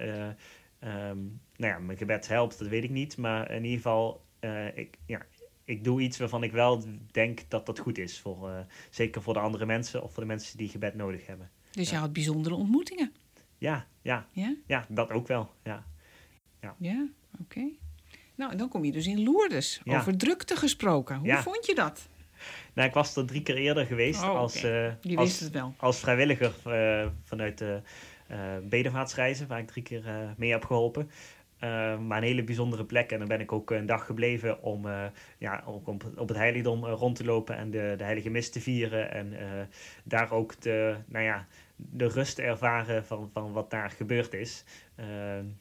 [0.86, 3.17] Um, nou ja, mijn gebed helpt, dat weet ik niet.
[3.17, 5.21] Maar in ieder geval, uh, ik, ja,
[5.63, 8.19] ik doe iets waarvan ik wel denk dat dat goed is.
[8.19, 11.52] Voor, uh, zeker voor de andere mensen of voor de mensen die gebed nodig hebben.
[11.71, 11.95] Dus ja.
[11.95, 13.13] je had bijzondere ontmoetingen?
[13.58, 14.28] Ja, ja.
[14.32, 15.52] Ja, ja dat ook wel.
[15.63, 15.86] Ja,
[16.62, 16.76] ja.
[16.80, 17.08] ja
[17.41, 17.69] oké.
[18.36, 19.82] Nou, en dan kom je dus in Lourdes.
[19.86, 21.17] Over drukte gesproken.
[21.17, 22.08] Hoe vond je dat?
[22.73, 26.53] Nou, ik was er drie keer eerder geweest oh, als, uh, als, als, vrijwilliger
[27.23, 27.82] vanuit de
[28.32, 30.03] uh, bedevaartsreizen, waar ik drie keer
[30.38, 31.10] mee heb geholpen.
[32.08, 33.12] Maar een hele bijzondere plek.
[33.12, 34.88] En dan ben ik ook een dag gebleven om
[35.38, 38.62] ja, ook op, op het heiligdom rond te lopen en de, de heilige mis te
[38.62, 39.12] vieren.
[39.12, 39.34] En
[40.03, 44.63] daar ook de, nou ja, de rust ervaren van, van wat daar gebeurd is.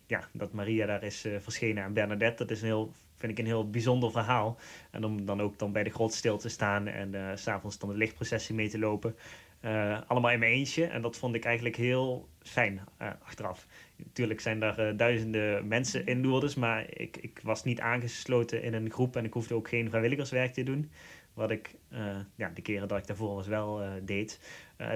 [0.07, 2.92] ja, dat Maria daar is verschenen aan Bernadette, dat is een heel
[3.23, 4.57] vind ik een heel bijzonder verhaal.
[4.91, 7.89] En om dan ook dan bij de grot stil te staan en uh, s'avonds dan
[7.89, 9.15] de lichtprocessie mee te lopen.
[9.61, 10.85] Uh, allemaal in mijn eentje.
[10.85, 13.67] En dat vond ik eigenlijk heel fijn uh, achteraf.
[13.97, 18.91] Natuurlijk zijn er duizenden mensen in Lourdes, maar ik, ik was niet aangesloten in een
[18.91, 20.91] groep en ik hoefde ook geen vrijwilligerswerk te doen.
[21.35, 21.75] Wat ik
[22.35, 24.41] ja, de keren dat ik daarvoor was wel deed.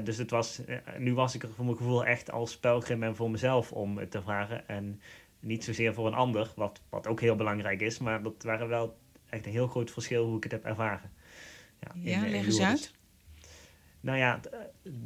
[0.04, 0.60] dus het was,
[0.98, 4.10] nu was ik er voor mijn gevoel echt als pelgrim en voor mezelf om het
[4.10, 4.68] te vragen.
[4.68, 5.00] En
[5.40, 8.96] niet zozeer voor een ander, wat, wat ook heel belangrijk is, maar dat waren wel
[9.28, 11.10] echt een heel groot verschil hoe ik het heb ervaren.
[11.80, 12.94] Ja, ja in, leg eens uit.
[14.00, 14.40] Nou ja,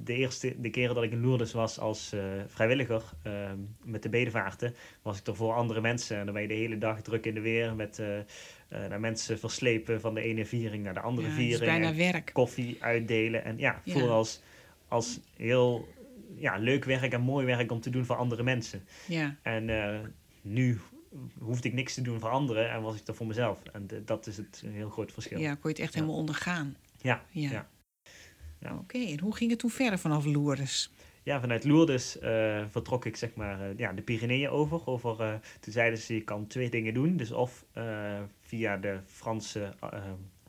[0.05, 3.51] de eerste de keren dat ik in Lourdes was als uh, vrijwilliger uh,
[3.85, 6.19] met de bedevaarten, was ik er voor andere mensen.
[6.19, 8.19] En dan ben je de hele dag druk in de weer met uh,
[8.89, 11.65] naar mensen verslepen van de ene viering naar de andere ja, viering.
[11.65, 12.31] bijna werk.
[12.33, 13.45] Koffie uitdelen.
[13.45, 13.93] En ja, ja.
[13.93, 14.43] voel als,
[14.89, 15.89] als heel
[16.37, 18.85] ja, leuk werk en mooi werk om te doen voor andere mensen.
[19.07, 19.37] Ja.
[19.43, 19.69] En
[20.43, 20.81] nu
[21.39, 23.63] hoefde ik niks te doen voor anderen en was ik er voor mezelf.
[23.73, 25.39] En dat is het een heel groot verschil.
[25.39, 26.77] Ja, kon je het echt helemaal ondergaan.
[27.01, 27.25] Ja.
[27.31, 27.69] ja.
[28.59, 28.77] ja.
[28.77, 30.93] Oké, en hoe ging het toen verder vanaf Lourdes?
[31.23, 34.87] Ja, vanuit Lourdes uh, vertrok ik zeg maar uh, ja, de Pyreneeën over.
[34.87, 37.17] over uh, toen zeiden ze, je kan twee dingen doen.
[37.17, 37.65] Dus of
[38.41, 39.75] via de Franse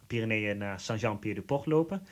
[0.07, 2.07] Pyreneeën naar Saint-Jean-Pied-de-Port lopen.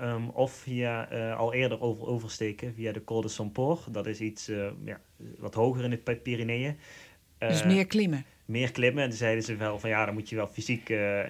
[0.00, 3.94] Um, of via uh, al eerder over, oversteken via de Col de Saint-Port.
[3.94, 5.00] Dat is iets uh, ja,
[5.38, 6.76] wat hoger in de Pyreneeën.
[7.38, 8.24] Dus eh, meer klimmen.
[8.44, 9.02] Meer klimmen.
[9.02, 11.20] En toen zeiden ze wel van ja, daar moet je wel fysiek uh,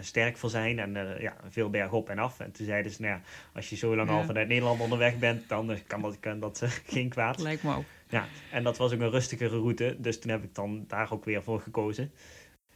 [0.00, 0.78] sterk voor zijn.
[0.78, 2.40] En uh, ja, veel berg op en af.
[2.40, 3.20] En toen zeiden ze, nou ja,
[3.54, 7.08] als je zo lang al vanuit Nederland onderweg bent, dan kan dat, kan dat geen
[7.08, 7.40] kwaad.
[7.40, 7.84] Lijkt me ook.
[8.08, 9.96] Ja, en dat was ook een rustigere route.
[9.98, 12.12] Dus toen heb ik dan daar ook weer voor gekozen.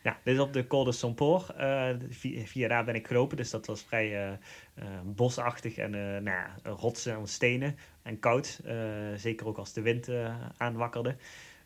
[0.02, 1.52] Ja, dit is op de Col de Saint-Port.
[2.08, 4.38] via, via, daar ben ik gelopen, dus dat was vrij
[5.04, 8.60] bosachtig en nou ja, rotsen en stenen en koud.
[9.16, 10.10] zeker ook als de wind
[10.56, 11.16] aanwakkerde.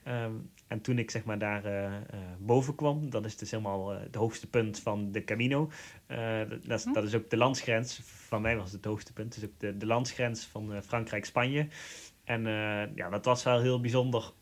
[0.09, 1.93] Um, en toen ik zeg maar daar uh,
[2.39, 5.71] boven kwam, dat is dus helemaal uh, het hoogste punt van de Camino.
[6.67, 9.45] dat, is, dat is ook de landsgrens, van mij was het het hoogste punt, dus
[9.45, 11.69] ook de, de landsgrens van Frankrijk-Spanje.
[12.25, 12.43] En
[12.95, 14.33] ja, dat was wel heel bijzonder,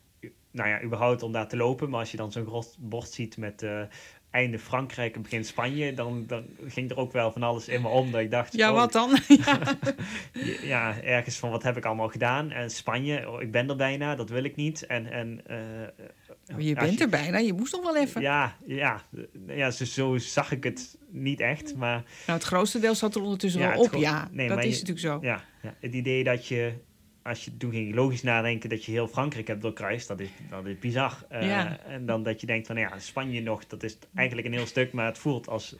[0.50, 1.90] nou ja, überhaupt om daar te lopen.
[1.90, 3.66] Maar als je dan zo'n bord ziet met
[4.30, 7.88] einde Frankrijk en begin Spanje, dan, dan ging er ook wel van alles in me
[7.88, 8.10] om.
[8.10, 9.18] Dat ik dacht, ja, oh, wat dan?
[9.44, 9.76] ja.
[10.62, 12.50] ja, ergens van wat heb ik allemaal gedaan.
[12.50, 14.86] En Spanje, oh, ik ben er bijna, dat wil ik niet.
[14.86, 18.20] En, en, uh, je bent er bijna, je moest nog wel even.
[18.20, 19.02] Ja, ja,
[19.46, 21.76] ja zo, zo zag ik het niet echt.
[21.76, 24.28] Maar, nou, het grootste deel zat er ondertussen wel op, ja.
[24.32, 25.18] Nee, dat is natuurlijk zo.
[25.20, 26.72] Ja, ja, het idee dat je
[27.28, 30.08] als je, toen ging je logisch nadenken dat je heel Frankrijk hebt doorkruist.
[30.08, 31.26] Dat is, dat is bizar.
[31.32, 34.66] Uh, En dan dat je denkt van, ja, Spanje nog, dat is eigenlijk een heel
[34.66, 35.76] stuk, maar het voelt als...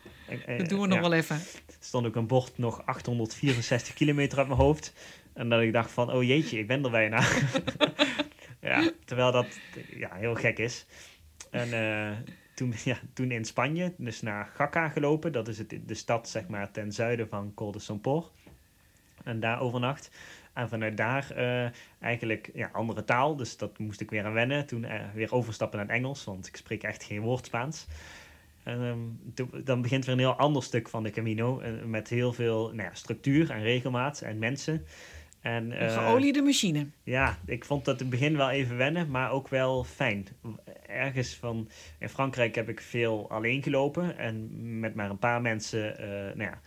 [0.49, 1.37] Uh, dat doen we nog wel even.
[1.37, 4.93] Er stond ook een bord nog 864 kilometer uit mijn hoofd.
[5.33, 7.25] En dat ik dacht van, oh jeetje, ik ben er bijna.
[8.61, 9.47] ja, terwijl dat
[9.97, 10.87] ja, heel gek is.
[11.51, 12.17] En uh,
[12.55, 15.33] toen, ja, toen in Spanje, dus naar Gakka gelopen.
[15.33, 18.31] Dat is het, de stad zeg maar ten zuiden van Col de Saint-Port.
[19.25, 20.11] En daar overnacht.
[20.59, 21.69] En vanuit daar uh,
[22.01, 23.37] eigenlijk ja, andere taal.
[23.37, 24.67] Dus dat moest ik weer aan wennen.
[24.67, 27.87] Toen uh, weer overstappen naar het Engels, want ik spreek echt geen woord Spaans.
[28.63, 29.21] En um,
[29.65, 31.61] dan begint weer een heel ander stuk van de Camino.
[31.61, 34.85] Uh, met heel veel nou ja, structuur en regelmaat en mensen.
[35.41, 36.87] En, een geoliede machine.
[37.03, 40.27] Ja, ik vond dat in het begin wel even wennen, maar ook wel fijn.
[40.87, 41.69] Ergens van...
[41.99, 44.19] In Frankrijk heb ik veel alleen gelopen.
[44.19, 44.49] En
[44.81, 45.95] met maar een paar mensen...
[46.37, 46.61] nou ja,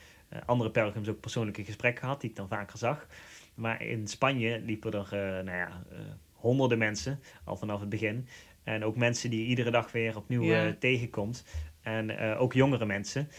[0.45, 3.07] andere pelgrims ook persoonlijke gesprekken gehad, die ik dan vaker zag.
[3.61, 5.99] Maar in Spanje liepen er uh, nou ja, uh,
[6.31, 8.27] honderden mensen al vanaf het begin.
[8.63, 11.45] En ook mensen die je iedere dag weer opnieuw uh, tegenkomt.
[11.81, 13.29] En ook jongere mensen.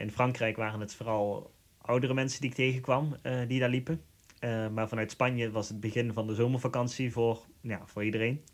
[0.00, 3.16] in Frankrijk waren het vooral oudere mensen die ik tegenkwam
[3.46, 4.02] die daar liepen.
[4.72, 8.44] maar vanuit Spanje was het begin van de zomervakantie voor, ja, voor iedereen.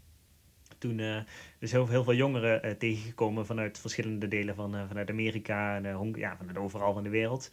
[0.78, 1.16] Toen uh,
[1.58, 6.36] dus heel, heel veel jongeren uh, tegengekomen vanuit verschillende delen van vanuit Amerika en ja,
[6.36, 7.50] vanuit overal van de wereld.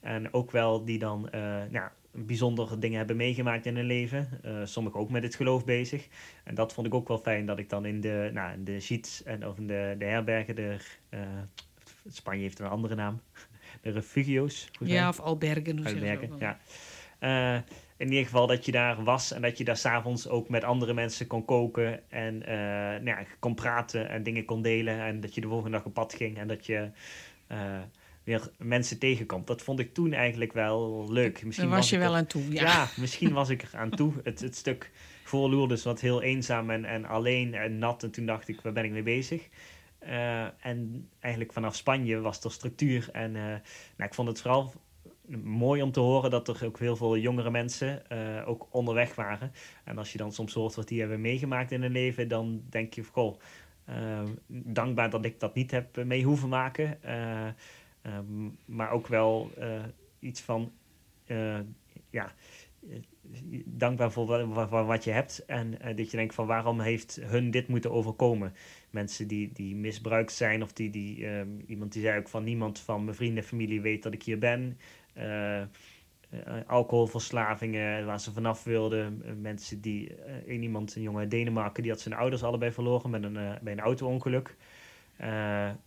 [0.00, 1.28] En ook wel die dan
[1.70, 4.28] ja, bijzondere dingen hebben meegemaakt in hun leven.
[4.44, 6.08] Uh, sommigen ook met het geloof bezig.
[6.44, 8.80] En dat vond ik ook wel fijn dat ik dan in de, nou, in de
[8.80, 10.76] sheets en of in de, de herbergen, de,
[11.10, 11.20] uh,
[12.08, 13.20] Spanje heeft een andere naam,
[13.82, 14.70] de refugio's.
[14.80, 15.78] Ja, of albergen.
[15.78, 16.58] Hoe albergen, ja.
[17.20, 17.60] Uh,
[17.96, 20.94] in ieder geval dat je daar was en dat je daar s'avonds ook met andere
[20.94, 25.00] mensen kon koken en nou ja, kon praten en dingen kon delen.
[25.00, 26.90] En dat je de volgende dag op pad ging en dat je
[28.24, 29.46] weer mensen tegenkomt.
[29.46, 31.44] Dat vond ik toen eigenlijk wel leuk.
[31.44, 32.62] Misschien Daar was, je wel er, aan toe, ja.
[32.62, 32.88] ja.
[32.96, 34.12] misschien was ik er aan toe.
[34.22, 34.90] Het, het stuk
[35.24, 38.02] voor Lourdes wat heel eenzaam en, en alleen en nat.
[38.02, 39.48] En toen dacht ik, waar ben ik mee bezig?
[40.02, 43.08] Uh, en eigenlijk vanaf Spanje was er structuur.
[43.12, 43.60] En uh, nou,
[43.96, 44.72] ik vond het vooral
[45.42, 49.52] mooi om te horen dat er ook heel veel jongere mensen uh, ook onderweg waren.
[49.84, 52.94] En als je dan soms hoort wat die hebben meegemaakt in hun leven, dan denk
[52.94, 53.40] je, goh,
[54.46, 56.98] dankbaar dat ik dat niet heb mee hoeven maken.
[58.06, 59.50] Um, maar ook wel
[60.18, 60.72] iets van,
[62.10, 62.32] ja,
[63.64, 65.44] dankbaar voor wat je hebt.
[65.46, 68.52] En dat je denkt van waarom heeft hun dit moeten overkomen?
[68.90, 72.78] Mensen die, die misbruikt zijn of die, die um, iemand die zei ook van niemand
[72.78, 74.78] van mijn vrienden en familie weet dat ik hier ben.
[76.66, 79.22] Alcoholverslavingen waar ze vanaf wilden.
[79.40, 80.14] mensen die,
[80.46, 83.72] een iemand, een jongen uit Denemarken, die had zijn ouders allebei verloren met een, bij
[83.72, 84.56] een auto-ongeluk.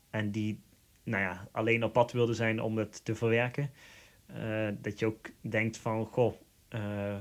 [0.10, 0.60] en die
[1.08, 3.70] nou ja, alleen op pad wilde zijn om het te verwerken.
[4.82, 6.34] dat je ook denkt van, goh,
[6.74, 7.18] uh,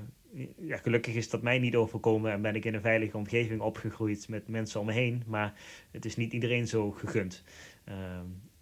[0.61, 4.29] ja, gelukkig is dat mij niet overkomen en ben ik in een veilige omgeving opgegroeid
[4.29, 5.23] met mensen om me heen.
[5.27, 5.55] Maar
[5.91, 7.43] het is niet iedereen zo gegund.
[7.89, 7.95] Uh,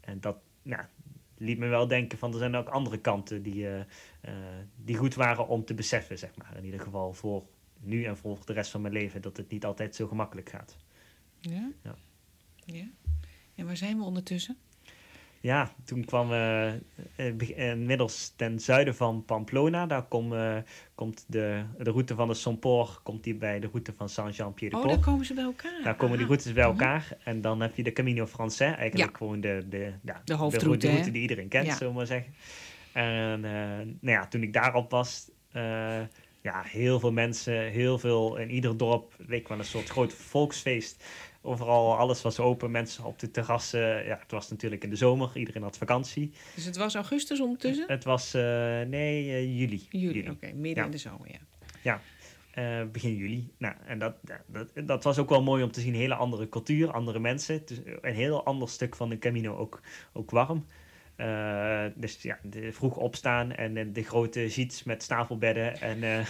[0.00, 0.82] en dat nou,
[1.38, 3.66] liet me wel denken van er zijn ook andere kanten die,
[4.76, 6.56] die goed waren om te beseffen, zeg maar.
[6.56, 7.44] In ieder geval voor
[7.80, 10.76] nu en voor de rest van mijn leven, dat het niet altijd zo gemakkelijk gaat.
[11.40, 11.70] Ja?
[11.82, 11.94] Ja.
[12.64, 12.88] ja.
[13.54, 14.56] En waar zijn we ondertussen?
[15.44, 16.72] Ja, toen kwam uh,
[17.57, 19.87] inmiddels ten zuiden van Pamplona.
[19.87, 20.35] Daar kom,
[20.94, 24.85] komt de, de route van de Somport komt die bij de route van Saint-Jean-Pied-de-Port.
[24.85, 25.80] Oh, daar komen ze bij elkaar.
[25.83, 26.72] Daar komen die routes bij mhm.
[26.72, 27.16] elkaar.
[27.24, 28.76] En dan heb je de Camino Français.
[28.76, 30.87] Eigenlijk gewoon de, de, ja, de hoofdroute.
[30.87, 31.74] De route die iedereen kent, ja.
[31.74, 32.35] zullen we maar zeggen.
[32.92, 35.30] En nou ja, toen ik daarop was
[36.44, 41.04] ja, heel veel mensen, heel veel in ieder dorp, leek wel een soort groot volksfeest.
[41.46, 44.04] Overal, alles was open, mensen op de terrassen.
[44.04, 46.33] Ja, het was natuurlijk in de zomer, iedereen had vakantie.
[46.54, 47.85] Dus het was augustus ondertussen?
[47.88, 48.42] Het was, uh,
[48.80, 49.87] nee, uh, juli.
[49.90, 50.85] Juli, oké, okay, midden ja.
[50.85, 51.38] in de zomer, ja.
[51.83, 52.00] Ja,
[52.59, 53.52] uh, begin juli.
[53.59, 54.14] Nou, en dat,
[54.46, 55.94] dat, dat was ook wel mooi om te zien.
[55.94, 57.62] Een hele andere cultuur, andere mensen.
[57.64, 59.80] Dus een heel ander stuk van de Camino, ook,
[60.12, 60.66] ook warm.
[61.16, 65.80] Uh, dus ja, de, vroeg opstaan en de grote ziets met stapelbedden.
[65.80, 66.26] En uh,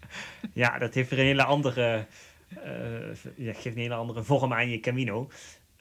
[0.62, 2.06] ja, dat heeft weer een hele andere
[2.56, 5.28] uh, ja, geeft een hele andere vorm aan je Camino.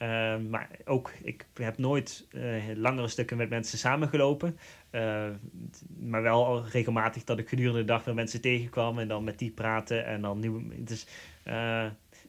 [0.02, 4.58] Uh, maar ook, ik heb nooit uh, langere stukken met mensen samengelopen.
[4.92, 5.28] Uh,
[6.00, 9.52] maar wel regelmatig dat ik gedurende de dag weer mensen tegenkwam en dan met die
[9.52, 10.06] praten.
[10.06, 10.84] En dan nieuwe.
[10.84, 11.08] Dus,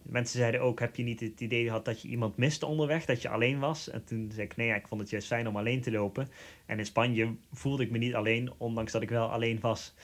[0.02, 3.22] mensen zeiden ook: heb je niet het idee gehad dat je iemand miste onderweg, dat
[3.22, 3.90] je alleen was?
[3.90, 6.28] En toen zei ik: nee, ja, ik vond het juist fijn om alleen te lopen.
[6.66, 9.94] En in Spanje voelde ik me niet alleen, ondanks dat ik wel alleen was.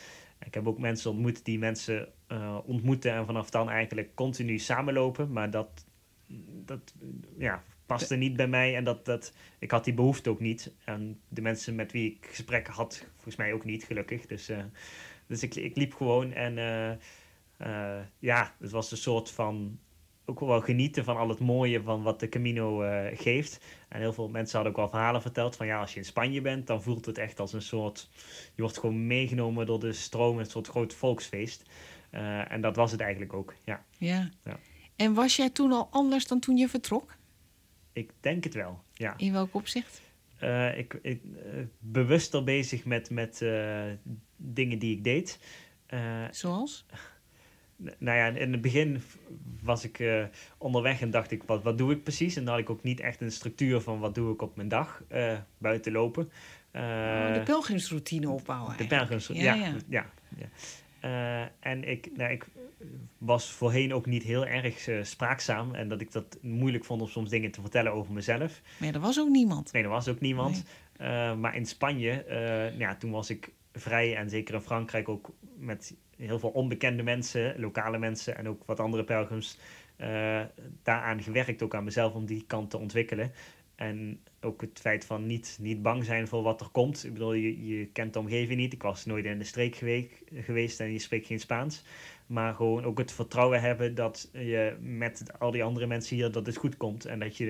[0.45, 5.33] Ik heb ook mensen ontmoet die mensen uh, ontmoeten en vanaf dan eigenlijk continu samenlopen.
[5.33, 5.85] Maar dat,
[6.65, 6.95] dat
[7.39, 10.73] ja, paste niet bij mij en dat, dat, ik had die behoefte ook niet.
[10.85, 14.27] En de mensen met wie ik gesprekken had, volgens mij ook niet, gelukkig.
[14.27, 14.65] Dus, uh,
[15.27, 16.57] dus ik, ik liep gewoon en
[17.59, 19.79] uh, ja, het was een soort van
[20.27, 23.61] ook wel genieten van al het mooie van wat de Camino uh, geeft.
[23.89, 26.41] En heel veel mensen hadden ook wel verhalen verteld van ja, als je in Spanje
[26.41, 28.09] bent, dan voelt het echt als een soort.
[28.55, 31.63] Je wordt gewoon meegenomen door de stroom, een soort groot volksfeest.
[32.11, 33.85] Uh, en dat was het eigenlijk ook, ja.
[33.99, 34.29] ja.
[34.45, 34.59] Ja.
[34.97, 37.17] En was jij toen al anders dan toen je vertrok?
[37.93, 39.15] Ik denk het wel, ja.
[39.17, 40.01] In welk opzicht?
[40.43, 41.21] Uh, ik, ik
[41.79, 43.39] bewuster bezig met, met
[44.37, 45.39] dingen die ik deed.
[46.31, 46.87] Zoals?
[47.77, 49.03] Nou ja, in het begin
[49.63, 50.25] was ik uh,
[50.59, 52.37] onderweg en dacht ik, wat, wat doe ik precies?
[52.37, 54.69] En dan had ik ook niet echt een structuur van wat doe ik op mijn
[54.69, 56.31] dag uh, buiten lopen.
[56.73, 56.83] Uh,
[57.33, 58.77] de pelgrimsroutine opbouwen.
[58.77, 59.75] De pelgrimsroutine, ja.
[59.89, 60.49] ja, ja.
[61.01, 62.47] ja, en ik, nou, ik
[63.19, 65.75] was voorheen ook niet heel erg spraakzaam.
[65.75, 68.61] En dat ik dat moeilijk vond om soms dingen te vertellen over mezelf.
[68.79, 69.73] Maar er was ook niemand.
[69.73, 70.65] Nee, er was ook niemand.
[70.99, 71.35] Nee.
[71.35, 72.25] maar in Spanje,
[72.69, 77.03] nou ja, toen was ik vrij en zeker in Frankrijk ook met heel veel onbekende
[77.03, 79.59] mensen, lokale mensen en ook wat andere pelgrims,
[79.99, 80.41] uh,
[80.83, 83.33] daaraan gewerkt, ook aan mezelf om die kant te ontwikkelen.
[83.77, 87.05] En ook het feit van niet, niet bang zijn voor wat er komt.
[87.05, 88.73] Ik bedoel, je, je kent de omgeving niet.
[88.73, 89.77] Ik was nooit in de streek
[90.35, 91.85] geweest en je spreekt geen Spaans.
[92.27, 96.47] Maar gewoon ook het vertrouwen hebben dat je met al die andere mensen hier dat
[96.47, 97.05] het goed komt.
[97.05, 97.45] En dat je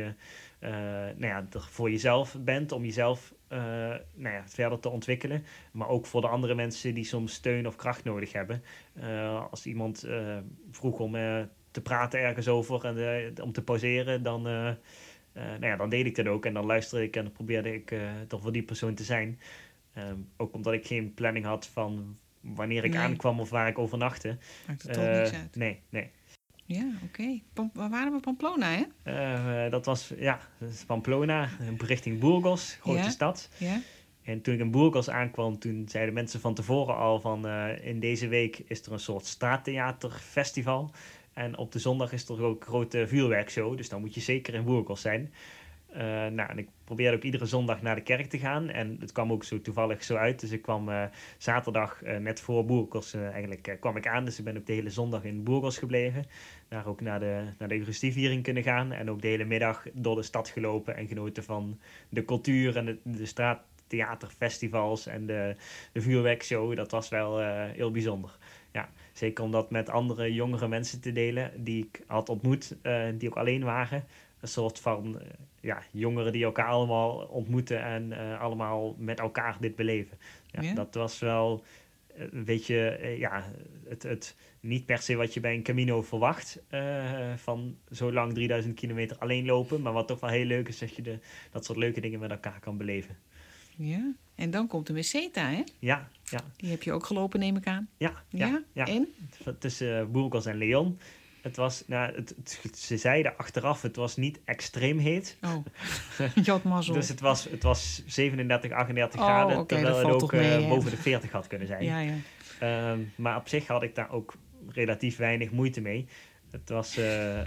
[0.60, 0.70] uh,
[1.16, 3.58] nou ja, er voor jezelf bent om jezelf uh,
[4.14, 5.44] nou ja, verder te ontwikkelen.
[5.72, 8.62] Maar ook voor de andere mensen die soms steun of kracht nodig hebben.
[9.02, 10.06] Uh, als iemand
[10.70, 11.12] vroeg om
[11.70, 14.76] te praten ergens over en om te pauzeren, dan, nou
[15.60, 16.46] ja, dan deed ik dat ook.
[16.46, 17.94] En dan luisterde ik en dan probeerde ik
[18.28, 19.40] toch voor die persoon te zijn.
[19.98, 24.36] Um, ook omdat ik geen planning had van wanneer ik aankwam of waar ik overnachtte.
[24.66, 25.56] Maakt het toch niks uit?
[25.56, 26.10] Nee, nee.
[26.66, 27.40] Ja, oké.
[27.72, 28.20] Waar waren we?
[28.20, 28.82] Pamplona, hè?
[29.02, 31.48] Eh, eh, dat was, ja, dat is Pamplona,
[31.78, 33.08] richting Burgos, grote Ja.
[33.08, 33.48] stad.
[33.58, 33.80] Ja.
[34.22, 37.46] En toen ik in Burgos aankwam, toen zeiden mensen van tevoren al van...
[37.46, 40.90] eh, in deze week is er een soort straattheaterfestival.
[41.32, 43.76] En op de zondag is er ook een grote vuurwerkshow.
[43.76, 45.32] Dus dan moet je zeker in Burgos zijn.
[45.96, 48.68] Eh, nou, en ik probeerde ook iedere zondag naar de kerk te gaan.
[48.68, 50.40] En het kwam ook zo toevallig zo uit.
[50.40, 51.04] Dus ik kwam eh,
[51.38, 52.64] zaterdag, eh, net voor
[53.14, 54.24] eh, eigenlijk, kwam ik aan.
[54.24, 56.24] Dus ik ben ook de hele zondag in Burgos gebleven.
[56.68, 57.68] Daar ook naar de, naar
[58.42, 58.92] kunnen gaan.
[58.92, 61.78] En ook de hele middag door de stad gelopen en genoten van
[62.08, 65.56] de cultuur en de, de straattheaterfestivals en de,
[65.92, 66.76] de vuurwerkshow.
[66.76, 68.38] Dat was wel heel bijzonder.
[68.72, 72.76] Ja, zeker om dat met andere jongere mensen te delen die ik had ontmoet,
[73.18, 74.04] die ook alleen waren.
[74.40, 75.26] Een soort van eh,
[75.60, 80.18] ja, jongeren die elkaar allemaal ontmoeten en eh, allemaal met elkaar dit beleven.
[80.46, 80.74] Ja.
[80.74, 81.64] Dat was wel
[82.14, 83.44] eh, een beetje, ja,
[83.88, 86.62] het, het niet per se wat je bij een Camino verwacht.
[87.36, 89.82] van zo lang 3000 kilometer alleen lopen.
[89.82, 91.18] Maar wat toch wel heel leuk is, dat je de,
[91.50, 93.16] dat soort leuke dingen met elkaar kan beleven.
[93.76, 94.14] Ja.
[94.34, 95.62] En dan komt de Meseta, hè?
[95.78, 97.88] Ja, ja, Die heb je ook gelopen, neem ik aan.
[97.96, 98.46] ja, ja.
[98.46, 98.62] Ja?
[98.72, 98.86] ja.
[98.86, 99.08] En?
[99.58, 100.98] tussen Burgos en Leon.
[101.46, 105.36] Het was, nou, het, het- ze zeiden achteraf, het was niet extreem heet.
[105.42, 105.64] Oh,
[106.44, 106.94] je had mazzel.
[106.94, 110.68] Dus het was, het was 37, 38 Oh, graden, oké, terwijl het ook mee, eh,
[110.68, 111.84] boven de 40 had kunnen zijn.
[111.84, 112.14] Ja, ja.
[112.60, 114.34] Ehm, maar op zich had ik daar ook
[114.68, 116.06] relatief weinig moeite mee.
[116.50, 117.40] Het was, eh,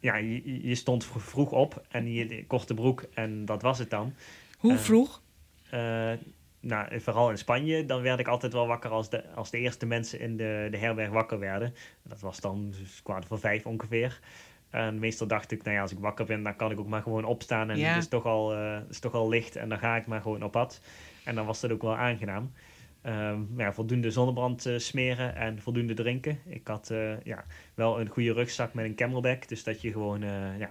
[0.00, 3.90] ja, je, je stond vro- vroeg op en je korte broek en dat was het
[3.90, 4.14] dan.
[4.58, 5.22] Hoe Eh, vroeg?
[5.70, 6.12] Eh,
[6.66, 9.86] nou, vooral in Spanje, dan werd ik altijd wel wakker als de, als de eerste
[9.86, 11.74] mensen in de, de herberg wakker werden.
[12.02, 14.20] Dat was dan dus kwart voor vijf ongeveer.
[14.70, 17.02] En meestal dacht ik, nou ja, als ik wakker ben, dan kan ik ook maar
[17.02, 17.70] gewoon opstaan.
[17.70, 17.88] En Ja.
[17.88, 20.20] het, is toch al, eh, het is toch al licht en dan ga ik maar
[20.20, 20.80] gewoon op pad.
[21.24, 22.52] En dan was dat ook wel aangenaam.
[23.02, 26.38] Ehm, ja, voldoende zonnebrand eh, smeren en voldoende drinken.
[26.46, 27.44] Ik had eh, ja,
[27.74, 29.48] wel een goede rugzak met een camelback.
[29.48, 30.20] Dus dat je gewoon
[30.58, 30.70] ja,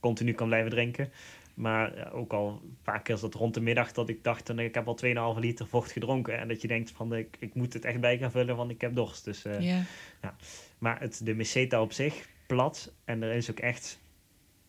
[0.00, 1.12] continu kan blijven drinken.
[1.60, 4.48] Maar ook al een paar keer is dat rond de middag dat ik dacht...
[4.48, 4.98] en ik heb al
[5.34, 6.38] 2,5 liter vocht gedronken.
[6.38, 8.80] En dat je denkt van ik, ik moet het echt bij gaan vullen, want ik
[8.80, 9.24] heb dorst.
[9.24, 10.36] Dus, eh, ja.
[10.78, 12.92] Maar het, de meseta op zich, plat.
[13.04, 14.00] En er is ook echt,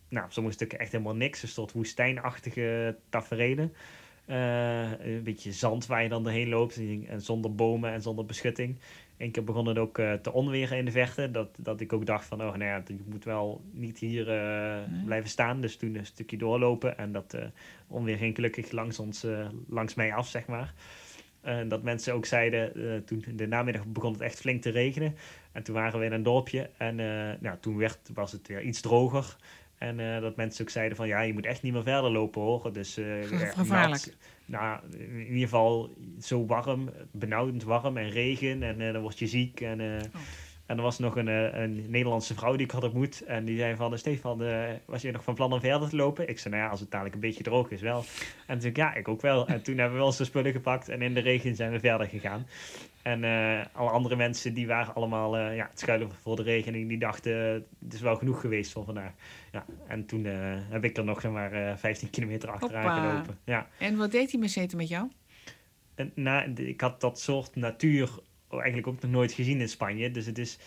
[0.09, 1.43] nou, op sommige stukken echt helemaal niks.
[1.43, 3.73] Een soort woestijnachtige tafereelen.
[4.25, 6.79] Eh, een beetje zand waar je dan doorheen loopt.
[7.07, 8.79] En zonder bomen en zonder beschutting.
[9.21, 11.31] Eén keer begon het ook eh, te onweren in de verte.
[11.31, 14.89] Dat, dat ik ook dacht van, oh nou ja, je moet wel niet hier eh,
[14.89, 15.03] Nee.
[15.05, 15.61] blijven staan.
[15.61, 16.97] Dus toen een stukje doorlopen.
[16.97, 17.45] En dat eh,
[17.87, 19.25] onweer ging gelukkig langs, ons,
[19.67, 20.73] langs mij af, zeg maar.
[21.41, 24.69] En dat mensen ook zeiden, eh, toen in de namiddag begon het echt flink te
[24.69, 25.15] regenen.
[25.51, 26.95] En toen waren we in een dorpje en
[27.39, 29.35] nou, toen werd, was het weer iets droger.
[29.81, 32.41] En eh, dat mensen ook zeiden van, ja, je moet echt niet meer verder lopen
[32.41, 32.73] hoor.
[32.73, 33.21] Dus, eh,
[33.59, 34.05] gevaarlijk.
[34.05, 34.15] nat.
[34.45, 38.63] nou, in ieder geval zo warm, benauwend warm en regen.
[38.63, 39.61] En eh, dan word je ziek.
[39.61, 40.07] En, eh,
[40.71, 43.23] en er was nog een, eh, een Nederlandse vrouw die ik had ontmoet.
[43.23, 46.29] En die zei van, Stefan, eh, was je nog van plan om verder te lopen?
[46.29, 47.97] Ik zei, nou ja, als het dadelijk een beetje droog is wel.
[47.97, 48.03] En
[48.47, 49.47] toen zei ik, ja, ik ook wel.
[49.47, 52.07] En toen hebben we wel zijn spullen gepakt en in de regen zijn we verder
[52.07, 52.47] gegaan.
[53.01, 56.73] En eh, alle andere mensen die waren allemaal ja, het schuilen voor de regen.
[56.73, 57.33] En die dachten,
[57.83, 59.11] het is wel genoeg geweest voor vandaag.
[59.51, 60.25] Ja, en toen
[60.69, 63.11] heb ik er nog zeg maar eh 15 kilometer achteraan Hoppa.
[63.11, 63.37] gelopen.
[63.43, 63.67] Ja.
[63.77, 65.09] En wat deed die Meseta met jou?
[65.95, 68.09] En, nou, ik had dat soort natuur
[68.59, 70.11] eigenlijk ook nog nooit gezien in Spanje.
[70.11, 70.57] Dus het is,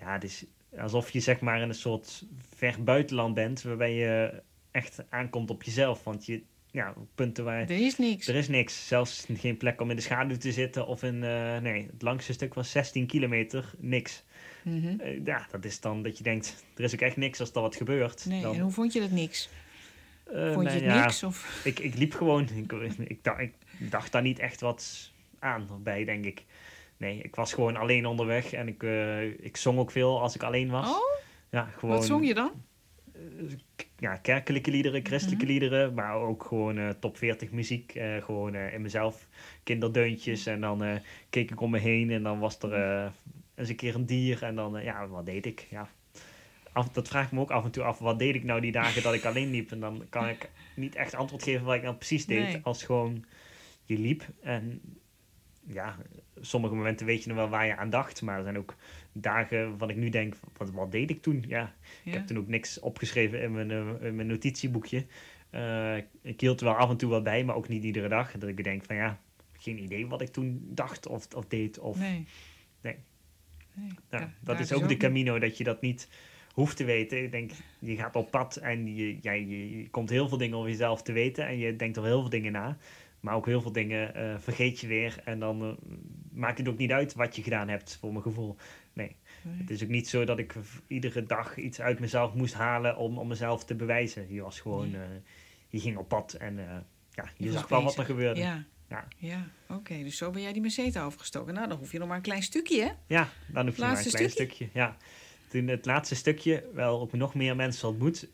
[0.00, 0.44] ja, het is
[0.78, 2.24] alsof je zeg maar in een soort
[2.56, 3.62] ver buitenland bent.
[3.62, 6.04] Waarbij je echt aankomt op jezelf.
[6.04, 7.60] Want je, ja, punten waar...
[7.60, 8.28] Er is niks.
[8.28, 8.86] Er is niks.
[8.86, 10.86] Zelfs geen plek om in de schaduw te zitten.
[10.86, 13.70] Of in, eh, nee, het langste stuk was 16 kilometer.
[13.78, 14.24] Niks.
[14.64, 17.60] Eh, ja, dat is dan dat je denkt, er is ook echt niks als er
[17.60, 18.26] wat gebeurt.
[18.26, 19.48] Nee, dan, en hoe vond je dat niks?
[20.24, 21.22] eh, Vond je nou het ja, niks?
[21.22, 21.60] Of...
[21.64, 22.48] Ik, ik liep gewoon.
[22.54, 23.54] Ik, ik, dacht, ik
[23.90, 26.44] dacht daar niet echt wat aan bij, denk ik.
[26.96, 28.52] Nee, ik was gewoon alleen onderweg.
[28.52, 30.88] En ik, eh, ik zong ook veel als ik alleen was.
[30.88, 31.20] Oh,
[31.50, 32.50] ja, gewoon, wat zong je dan?
[33.76, 35.52] k- Ja, kerkelijke liederen, christelijke Mhm.
[35.52, 35.94] liederen.
[35.94, 37.94] Maar ook gewoon eh, top 40 muziek.
[37.94, 39.28] eh, gewoon eh, in mezelf
[39.62, 40.46] kinderdeuntjes.
[40.46, 40.96] En dan eh,
[41.30, 42.10] keek ik om me heen.
[42.10, 43.06] En dan was er eh,
[43.54, 44.42] eens een keer een dier.
[44.42, 45.66] En dan, eh, ja, wat deed ik?
[45.70, 45.88] Ja.
[46.72, 47.98] Af, dat vraag ik me ook af en toe af.
[47.98, 49.70] Wat deed ik nou die dagen dat ik alleen liep?
[49.70, 52.42] En dan kan ik niet echt antwoord geven wat ik nou precies deed.
[52.52, 52.60] Nee.
[52.62, 53.24] Als gewoon
[53.84, 54.22] je liep.
[54.42, 54.80] En
[55.66, 55.96] ja,
[56.40, 58.22] sommige momenten weet je nog wel waar je aan dacht.
[58.22, 58.74] Maar er zijn ook
[59.12, 61.44] dagen waarvan ik nu denk, wat, wat deed ik toen?
[61.46, 65.06] Ja, ik heb toen ook niks opgeschreven in mijn, eh, in mijn notitieboekje.
[65.50, 68.32] Eh, ik hield er wel af en toe wat bij, maar ook niet iedere dag.
[68.32, 69.20] Dat ik denk van ja,
[69.52, 71.78] geen idee wat ik toen dacht of, of deed.
[71.78, 72.26] Of, Nee.
[72.80, 72.96] Nee.
[74.10, 74.98] Ja, dat is ook de niet.
[74.98, 76.08] Camino, dat je dat niet
[76.52, 77.22] hoeft te weten.
[77.22, 80.56] Ik denk, je gaat op pad en je, ja, je, je komt heel veel dingen
[80.56, 81.46] over jezelf te weten.
[81.46, 82.76] En je denkt over heel veel dingen na.
[83.20, 85.20] Maar ook heel veel dingen eh, vergeet je weer.
[85.24, 85.86] En dan eh,
[86.32, 88.56] maakt het ook niet uit wat je gedaan hebt, voor mijn gevoel.
[88.92, 89.16] Nee.
[89.48, 90.54] Het is ook niet zo dat ik
[90.86, 94.32] iedere dag iets uit mezelf moest halen om, om mezelf te bewijzen.
[94.32, 95.00] Je was gewoon, Nee.
[95.00, 95.06] eh,
[95.68, 96.54] je ging op pad en
[97.10, 98.40] ja, je, Je was zag wel wat er gebeurde.
[98.40, 98.64] Ja.
[98.88, 99.08] Ja.
[99.16, 100.02] Ja, oké.
[100.02, 101.54] Dus zo ben jij die meseta overgestoken.
[101.54, 102.90] Nou, dan hoef je nog maar een klein stukje, hè?
[103.06, 104.28] Ja, dan hoef je maar een klein stukje?
[104.28, 104.68] stukje.
[104.72, 104.96] Ja.
[105.48, 108.28] Toen het laatste stukje wel ook nog meer mensen ontmoet.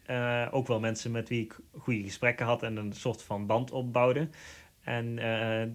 [0.50, 4.28] Ook wel mensen met wie ik goede gesprekken had en een soort van band opbouwde.
[4.82, 5.68] En eh,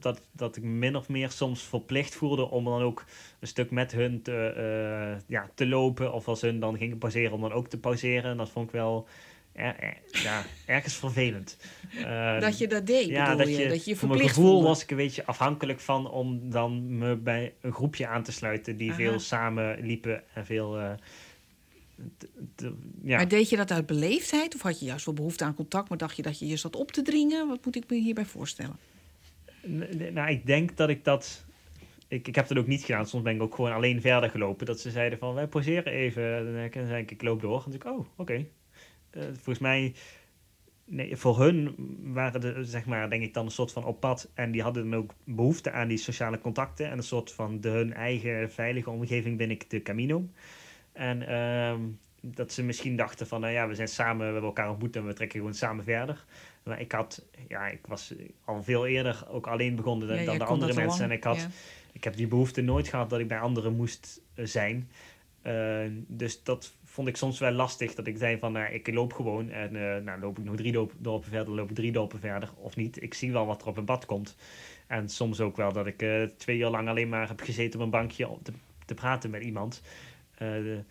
[0.00, 3.04] dat, dat ik me min of meer soms verplicht voelde om dan ook
[3.40, 6.12] een stuk met hun te, eh, ja, te lopen.
[6.12, 8.30] Of als hun dan gingen pauzeren, om dan ook te pauzeren.
[8.30, 9.08] En dat vond ik wel
[9.52, 11.56] er- er- ja, ergens vervelend.
[12.04, 13.56] Eh, dat je dat deed, ja, dat je?
[13.62, 14.66] je, Dat je je voor mijn verplicht gevoel voelde.
[14.66, 18.76] was ik een beetje afhankelijk van om dan me bij een groepje aan te sluiten
[18.76, 18.96] die Aha.
[18.98, 20.78] veel samen liepen en veel.
[20.78, 20.90] eh,
[23.02, 23.16] ja.
[23.16, 24.54] Maar deed je dat uit beleefdheid?
[24.54, 26.76] Of had je juist wel behoefte aan contact, maar dacht je dat je je zat
[26.76, 27.48] op te dringen?
[27.48, 28.76] Wat moet ik me hierbij voorstellen?
[29.68, 31.44] N- Nou, ik denk dat ik dat.
[32.08, 33.06] Ik, ik heb dat ook niet gedaan.
[33.06, 34.66] Soms ben ik ook gewoon alleen verder gelopen.
[34.66, 36.44] Dat ze zeiden van, wij pauzeren even.
[36.72, 37.56] Dan zei ik, ik loop door.
[37.56, 38.46] En toen dacht ik, oh, oké.
[39.10, 39.94] Eh, volgens mij,
[40.84, 41.74] nee, voor hun
[42.12, 44.30] waren de, zeg maar, denk ik dan een soort van op pad.
[44.34, 46.90] En die hadden dan ook behoefte aan die sociale contacten.
[46.90, 50.28] En een soort van de, hun eigen veilige omgeving binnen de Camino.
[50.96, 51.80] En ehm,
[52.20, 55.06] dat ze misschien dachten van, nou ja, we zijn samen, we hebben elkaar ontmoet en
[55.06, 56.24] we trekken gewoon samen verder.
[56.62, 60.36] Maar ik had, ja, ik was al veel eerder ook alleen begonnen dan, Ja, dan
[60.36, 61.04] jij de andere mensen.
[61.04, 61.48] En ik had, ja.
[61.92, 64.90] ik heb die behoefte nooit gehad dat ik bij anderen moest eh, zijn.
[65.42, 67.94] Eh, dus dat vond ik soms wel lastig.
[67.94, 69.50] Dat ik zei van, nou, ik loop gewoon.
[69.50, 72.50] En eh, nou, loop ik nog drie dorpen verder, loop ik drie dorpen verder.
[72.56, 73.02] Of niet.
[73.02, 74.36] Ik zie wel wat er op mijn pad komt.
[74.86, 76.04] En soms ook wel dat ik
[76.36, 78.52] twee uur lang alleen maar heb gezeten op een bankje om te,
[78.84, 79.82] te praten met iemand.
[80.36, 80.84] Eh, de-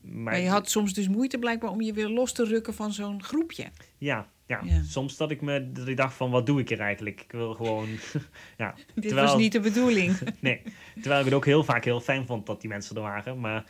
[0.00, 2.92] maar Maar je had soms dus moeite blijkbaar om je weer los te rukken van
[2.92, 3.64] zo'n groepje.
[3.98, 4.82] ja, ja, Ja.
[4.82, 7.20] soms dat ik me dat ik dacht van, wat doe ik hier eigenlijk?
[7.20, 7.88] Ik wil gewoon...
[8.58, 10.18] ja, Dit Terwijl- was niet de bedoeling.
[10.40, 10.62] Nee,
[10.94, 13.40] terwijl ik het ook heel vaak heel fijn vond dat die mensen er waren.
[13.40, 13.64] Maar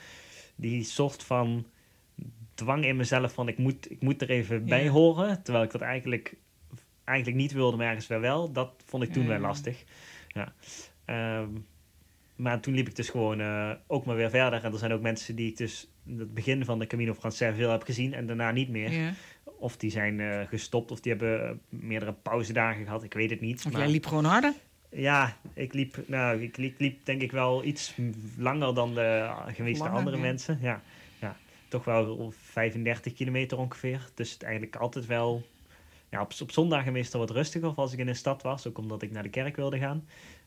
[0.56, 1.66] die soort van
[2.54, 5.42] dwang in mezelf van ik moet, ik moet er even bij horen.
[5.42, 6.34] Terwijl ik dat eigenlijk,
[7.04, 8.52] eigenlijk niet wilde, maar ergens wel wel.
[8.52, 9.28] Dat vond ik toen Ja.
[9.28, 9.84] wel lastig.
[10.28, 10.52] Ja.
[11.04, 11.48] Ehm,
[12.37, 14.64] maar toen liep ik dus gewoon eh, ook maar weer verder.
[14.64, 17.57] En er zijn ook mensen die ik dus in het begin van de Camino Frances
[17.57, 18.93] veel heb gezien en daarna niet meer.
[18.93, 19.12] Ja.
[19.59, 23.03] Of die zijn eh, gestopt of die hebben eh, meerdere pauzedagen gehad.
[23.03, 23.64] Ik weet het niet.
[23.66, 24.53] Of maar- jij liep gewoon harder.
[24.91, 27.95] ja, ik liep, nou, ik liep, liep denk ik wel iets
[28.39, 30.22] langer dan de geweeste Langer, andere ja.
[30.22, 30.59] mensen.
[30.62, 30.82] Ja,
[31.20, 31.37] ja,
[31.68, 34.09] toch wel 35 kilometer ongeveer.
[34.14, 35.47] Dus het eigenlijk altijd wel...
[36.11, 38.66] Ja, op, op zondagen meestal wat rustiger of als ik in een stad was.
[38.66, 40.05] Ook omdat ik naar de kerk wilde gaan.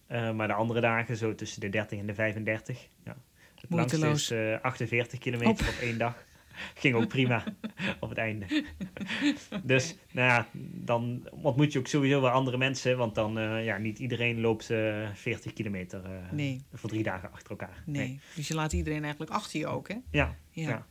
[0.10, 2.88] Eh, maar de andere dagen zo tussen de 30 en de 35.
[3.06, 3.18] Ja.
[3.62, 6.28] Het langste is eh, 48 kilometer op één dag.
[6.76, 7.44] Ging ook prima
[8.00, 8.46] op het einde.
[9.64, 12.98] Dus nou ja, dan ontmoet je ook sowieso wel andere mensen.
[12.98, 16.62] Want dan, eh, ja, niet iedereen loopt eh 40 kilometer eh, Nee.
[16.74, 17.84] voor drie dagen achter elkaar.
[17.86, 18.20] Nee.
[18.36, 19.96] Dus je laat iedereen eigenlijk achter je ook, hè?
[20.12, 20.70] Ja, Ja.
[20.70, 20.86] Ja.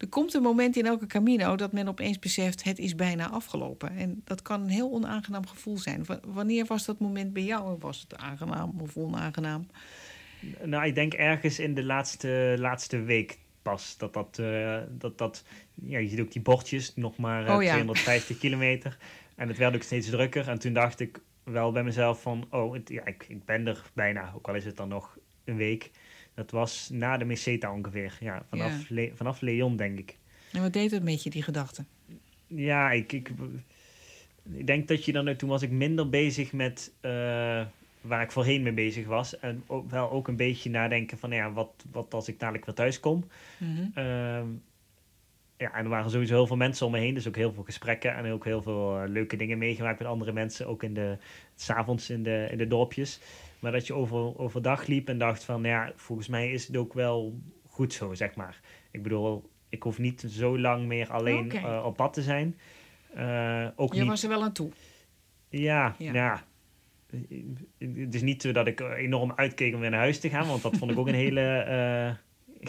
[0.00, 2.62] Er komt een moment in elke Camino dat men opeens beseft...
[2.62, 3.96] het is bijna afgelopen.
[3.96, 6.04] En dat kan een heel onaangenaam gevoel zijn.
[6.04, 7.76] W- wanneer was dat moment bij jou?
[7.78, 9.66] Was het aangenaam of onaangenaam?
[10.64, 13.96] nou ik denk ergens in de laatste, laatste week pas.
[13.96, 15.44] Dat dat, eh, dat, dat,
[15.74, 17.72] ja, je ziet ook die bordjes, nog maar eh, Oh ja.
[17.72, 18.98] 250 kilometer.
[19.36, 20.48] En het werd ook steeds drukker.
[20.48, 23.82] En toen dacht ik wel bij mezelf van, oh, het, ja, ik, ik ben er
[23.92, 24.32] bijna.
[24.36, 25.90] Ook al is het dan nog een week.
[26.40, 28.16] Dat was na de Meseta ongeveer.
[28.20, 30.16] Ja, vanaf, Le- vanaf Leon denk ik.
[30.52, 31.84] En wat deed het met je, die gedachte?
[32.46, 33.30] Ja, ik, ik,
[34.52, 37.10] ik denk dat je dan, toen was ik minder bezig met eh,
[38.00, 39.38] waar ik voorheen mee bezig was.
[39.38, 42.74] En ook, wel ook een beetje nadenken van, ja, wat, wat als ik dadelijk weer
[42.74, 43.24] thuis kom.
[43.58, 43.80] Mhm.
[43.94, 44.46] Ehm,
[45.56, 47.62] ja, en er waren sowieso heel veel mensen om me heen, dus ook heel veel
[47.62, 51.16] gesprekken en ook heel veel eh, leuke dingen meegemaakt met andere mensen, ook in de,
[51.56, 53.20] s'avonds in de, in de dorpjes.
[53.60, 56.92] Maar dat je over, overdag liep en dacht van, ja, volgens mij is het ook
[56.92, 58.60] wel goed zo, zeg maar.
[58.90, 62.58] Ik bedoel, ik hoef niet zo lang meer alleen eh, op pad te zijn.
[63.14, 64.70] Eh, ook Je niet, was er wel aan toe.
[65.48, 66.12] ja, Ja.
[66.12, 66.44] ja.
[67.78, 70.62] Het is niet zo dat ik enorm uitkeek om weer naar huis te gaan, want
[70.62, 72.14] dat vond ik ook een hele eh,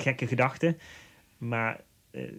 [0.01, 0.77] gekke gedachte.
[1.37, 1.81] Maar
[2.11, 2.31] eh,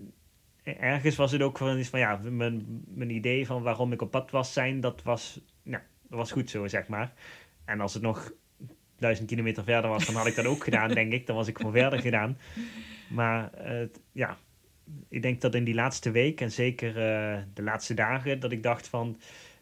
[0.62, 4.30] ergens was het ook iets van, ja, mijn, mijn idee van waarom ik op pad
[4.30, 7.12] was zijn, dat was, nou, dat was goed zo, zeg maar.
[7.64, 8.32] En als het nog
[9.02, 11.26] duizend kilometer verder was, dan had ik dat ook gedaan, denk ik.
[11.26, 12.38] Dan was ik gewoon verder gedaan.
[13.08, 14.36] Maar eh, ja,
[15.08, 18.62] ik denk dat in die laatste week en zeker eh, de laatste dagen, dat ik
[18.62, 19.20] dacht van,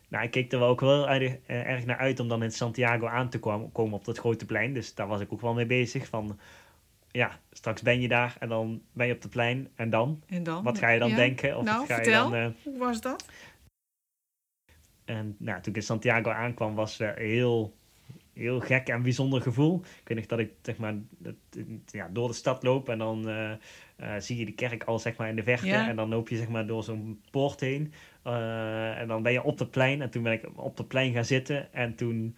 [0.09, 2.53] nou, ik keek er wel ook wel erg, eh, erg naar uit om dan in
[2.53, 4.75] Santiago aan te komen op dat grote plein.
[4.75, 6.39] Dus daar was ik ook wel mee bezig van,
[7.11, 10.23] ja, straks ben je daar en dan ben je op het plein en dan?
[10.27, 10.63] En dan?
[10.65, 11.17] Wat ga je dan Ja.
[11.17, 11.59] denken?
[11.59, 12.25] Of nou, wat ga vertel.
[12.25, 12.55] je dan...
[12.63, 13.25] Hoe was dat?
[15.05, 17.77] En nou, toen ik in Santiago aankwam, was het heel,
[18.41, 19.81] heel gek en bijzonder gevoel.
[19.81, 21.35] Ik weet nog dat ik zeg maar, dat,
[21.87, 23.51] ja, door de stad loop en dan eh,
[23.97, 25.67] eh, zie je de kerk al zeg maar, in de verte.
[25.67, 25.89] Ja.
[25.89, 27.93] En dan loop je zeg maar, door zo'n poort heen.
[28.23, 30.03] Eh, en dan ben je op het plein.
[30.03, 31.73] En toen ben ik op het plein gaan zitten.
[31.73, 32.37] En toen,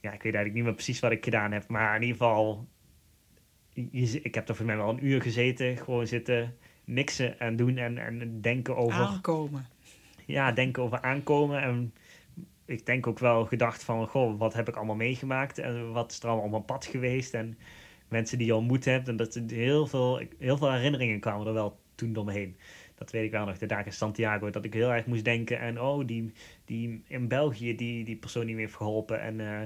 [0.00, 1.68] ja, ik weet eigenlijk niet meer precies wat ik gedaan heb.
[1.68, 2.68] Maar in ieder geval,
[3.72, 5.76] je, ik heb er voor mij wel een uur gezeten.
[5.76, 9.66] Gewoon zitten niksen en doen en, en denken over Aankomen.
[10.26, 11.62] ja, denken over aankomen.
[11.62, 11.92] En
[12.66, 15.58] ik denk ook wel gedacht van, goh, wat heb ik allemaal meegemaakt?
[15.58, 17.34] En wat is er allemaal op mijn pad geweest?
[17.34, 17.58] En
[18.08, 19.08] mensen die je ontmoet hebt.
[19.08, 22.32] En dat heel veel, heel veel herinneringen kwamen er wel toen door.
[22.94, 24.50] Dat weet ik wel nog, de dagen in Santiago.
[24.50, 25.58] Dat ik heel erg moest denken.
[25.58, 26.32] En oh, die,
[26.64, 29.20] die in België, die, die persoon die me heeft geholpen.
[29.20, 29.62] En eh,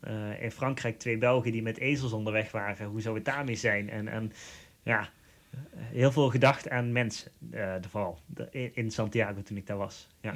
[0.00, 2.86] eh, in Frankrijk twee Belgen die met ezels onderweg waren.
[2.86, 3.90] Hoe zou het daarmee zijn?
[3.90, 4.32] En, en
[4.82, 5.08] ja,
[5.76, 7.30] heel veel gedacht aan mensen.
[7.50, 8.18] eh vooral
[8.74, 10.08] in- Santiago toen ik daar was.
[10.20, 10.32] Ja.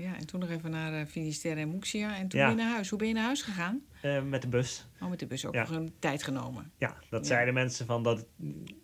[0.00, 0.16] Ja.
[0.16, 2.16] en toen nog even naar uh, Finisterre en Muxia.
[2.16, 2.46] En toen Ja.
[2.46, 2.88] weer naar huis.
[2.90, 3.80] Hoe ben je naar huis gegaan?
[4.02, 4.86] Eh, met de bus.
[5.00, 5.60] Oh, met de bus ook Ja.
[5.60, 6.72] nog een tijd genomen.
[6.78, 7.26] Ja, dat Ja.
[7.26, 8.26] zeiden mensen van dat.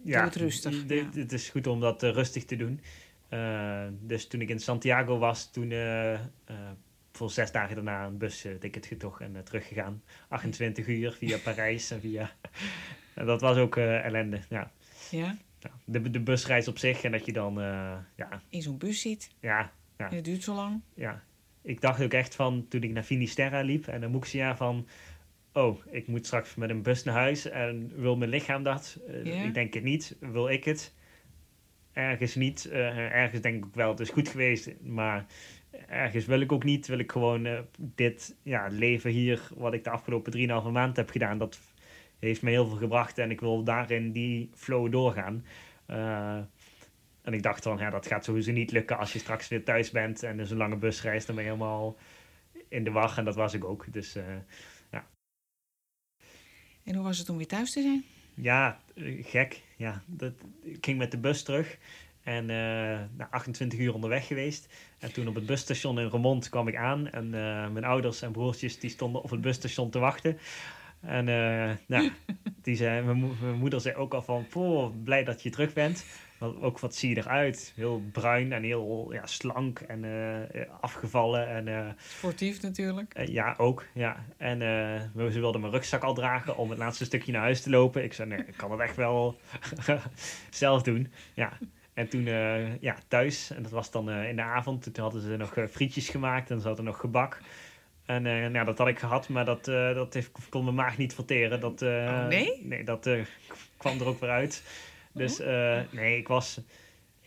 [0.05, 0.83] Ja, het rustig.
[1.15, 2.81] Het is goed om dat eh, rustig te doen.
[3.29, 6.21] Eh, dus toen ik in Santiago was, toen eh, eh,
[7.13, 10.03] voor zes dagen daarna een busticket getocht en teruggegaan.
[10.29, 12.31] 28 uur via Parijs en via.
[13.15, 14.41] en dat was ook eh, ellende.
[14.49, 14.71] Ja.
[15.11, 15.37] Ja?
[15.59, 17.61] Ja, De, de busreis op zich en dat je dan.
[17.61, 19.31] eh, ja, In zo'n bus zit.
[19.41, 20.09] ja, Ja.
[20.09, 20.81] Het duurt zo lang.
[20.95, 21.23] ja,
[21.63, 24.87] ik dacht ook echt van toen ik naar Finisterre liep en naar Muxia van.
[25.53, 29.01] Oh, ik moet straks met een bus naar huis en wil mijn lichaam dat?
[29.09, 29.45] Eh.
[29.45, 30.17] Ik denk het niet.
[30.21, 30.95] Wil ik het?
[31.93, 32.65] Ergens niet.
[32.65, 35.27] Eh, ergens denk ik wel, het is goed geweest, maar
[35.89, 36.87] ergens wil ik ook niet.
[36.87, 40.33] Wil ik gewoon eh, dit ja, leven hier, wat ik de afgelopen
[40.65, 41.61] 3,5 maand heb gedaan, dat
[42.19, 45.45] heeft me heel veel gebracht en ik wil daarin die flow doorgaan.
[47.27, 49.91] En ik dacht van, ja, dat gaat sowieso niet lukken als je straks weer thuis
[49.91, 51.97] bent en dus een lange busreis, dan ben je helemaal
[52.69, 53.93] in de wacht en dat was ik ook.
[53.93, 54.25] Dus eh,
[56.83, 58.05] En hoe was het om weer thuis te zijn?
[58.35, 58.81] ja,
[59.23, 59.63] gek.
[59.77, 61.79] Ja, dat, ik ging met de bus terug
[62.23, 62.57] en eh
[63.17, 64.69] na 28 uur onderweg geweest.
[64.99, 68.33] En toen op het busstation in Remond kwam ik aan en eh, mijn ouders en
[68.33, 70.39] broertjes die stonden op het busstation te wachten.
[71.01, 71.25] En
[71.87, 72.11] nou,
[72.63, 75.73] die zei, mijn, mo- mijn moeder zei ook al van, "Poh, blij dat je terug
[75.73, 76.05] bent.
[76.39, 77.73] Ook wat zie je eruit?
[77.77, 81.49] Heel bruin en heel ja, slank en eh, afgevallen.
[81.49, 83.15] En eh, Sportief natuurlijk.
[83.15, 83.85] eh, ja, ook.
[83.93, 84.25] Ja.
[84.37, 84.61] En
[85.15, 88.05] ze wilden mijn rugzak al dragen om het laatste stukje naar huis te lopen.
[88.05, 89.39] Ik zei, nee, ik kan het echt wel
[90.51, 91.13] zelf doen.
[91.35, 91.53] Ja.
[91.95, 92.25] En toen
[92.81, 96.51] ja, thuis, en dat was dan in de avond, toen hadden ze nog frietjes gemaakt
[96.51, 97.41] en ze hadden nog gebak.
[98.07, 98.23] En
[98.53, 101.61] nou, dat had ik gehad, maar dat, dat heeft, kon mijn maag niet verteren.
[101.61, 102.61] Dat, Oh, nee?
[102.65, 103.09] Nee, dat
[103.77, 104.63] kwam er ook weer uit.
[105.17, 106.61] Dus eh, nee, ik was...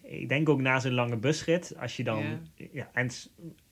[0.01, 2.39] Ik denk ook na zo'n lange busrit, als je dan
[2.71, 2.89] ja.
[2.93, 3.09] en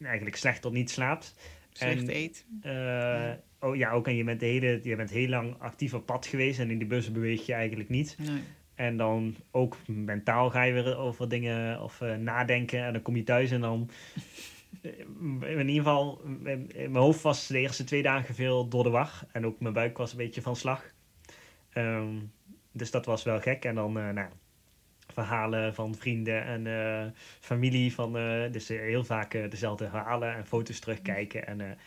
[0.01, 1.35] eigenlijk slecht tot niet slaapt.
[1.69, 2.45] Slecht En- eet.
[2.61, 6.05] eh, oh ja, ook en je bent, de hele, je bent heel lang actief op
[6.05, 8.15] pad geweest en in die bus beweeg je eigenlijk niet.
[8.19, 8.41] Nee.
[8.75, 13.15] En dan ook mentaal ga je weer over dingen of eh, nadenken en dan kom
[13.15, 13.89] je thuis en dan...
[15.41, 19.25] In ieder geval, mijn hoofd was de eerste twee dagen veel door de war.
[19.31, 20.91] En ook mijn buik was een beetje van slag.
[21.69, 22.15] Ehm,
[22.77, 23.65] dus dat was wel gek.
[23.65, 24.29] En dan, eh, nou,
[25.13, 27.05] verhalen van vrienden en eh,
[27.39, 27.93] familie.
[27.93, 31.47] Van, eh, dus heel vaak dezelfde verhalen en foto's terugkijken.
[31.47, 31.77] En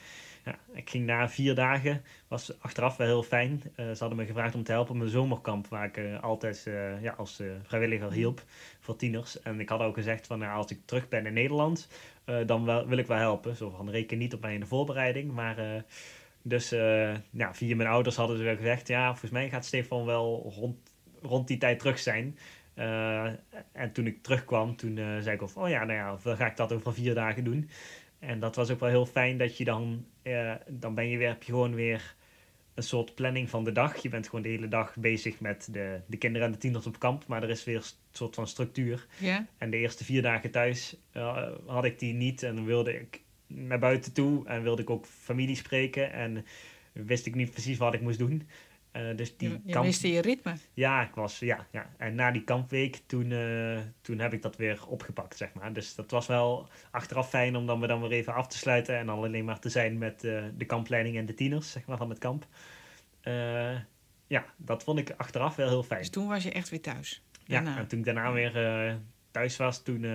[0.45, 3.63] ja, ik ging na vier dagen, was achteraf wel heel fijn.
[3.77, 6.71] Ze hadden me gevraagd om te helpen op mijn zomerkamp, waar ik altijd
[7.01, 8.43] ja, als vrijwilliger hielp
[8.81, 9.43] voor tieners.
[9.43, 11.89] En ik had ook gezegd van nou, als ik terug ben in Nederland,
[12.47, 13.57] dan wil ik wel helpen.
[13.57, 15.85] Zo van reken niet op mij in de voorbereiding, maar...
[16.43, 20.05] dus eh, ja, via mijn ouders hadden ze wel gezegd, ja, volgens mij gaat Stefan
[20.05, 20.77] wel rond,
[21.23, 22.39] rond die tijd terug zijn.
[22.75, 23.27] Eh,
[23.73, 26.47] en toen ik terugkwam, toen eh, zei ik of, oh ja, nou ja, dan ga
[26.47, 27.71] ik dat over vier dagen doen.
[28.19, 30.07] En dat was ook wel heel fijn dat je dan,
[30.69, 32.15] dan ben je weer, heb je gewoon weer
[32.75, 33.97] een soort planning van de dag.
[33.97, 36.99] Je bent gewoon de hele dag bezig met de, de kinderen en de tieners op
[36.99, 37.83] kamp, maar er is weer een
[38.13, 39.07] soort van structuur.
[39.59, 40.97] En de eerste vier dagen thuis
[41.67, 43.23] had ik die niet en dan wilde ik
[43.55, 46.47] naar buiten toe en wilde ik ook familie spreken en
[46.93, 48.49] wist ik niet precies wat ik moest doen.
[48.93, 50.55] Eh, dus die Je, je kamp- miste je ritme.
[50.75, 51.91] ja, ik was, ja, ja.
[51.97, 55.73] En na die kampweek, toen, eh, toen heb ik dat weer opgepakt, zeg maar.
[55.73, 58.99] Dus dat was wel achteraf fijn om dan, we dan weer even af te sluiten
[58.99, 61.97] en dan alleen maar te zijn met eh, de kampleiding en de tieners, zeg maar,
[61.97, 62.47] van het kamp.
[64.27, 66.01] Ja, dat vond ik achteraf wel heel fijn.
[66.01, 67.23] Dus toen was je echt weer thuis.
[67.45, 68.99] Ja, en toen ik daarna weer
[69.31, 70.07] thuis was, toen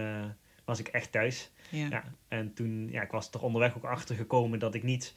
[0.66, 1.52] was ik echt thuis.
[1.70, 1.88] Ja.
[1.90, 5.14] Ja, en toen, ja, ik was er onderweg ook achter gekomen dat ik niet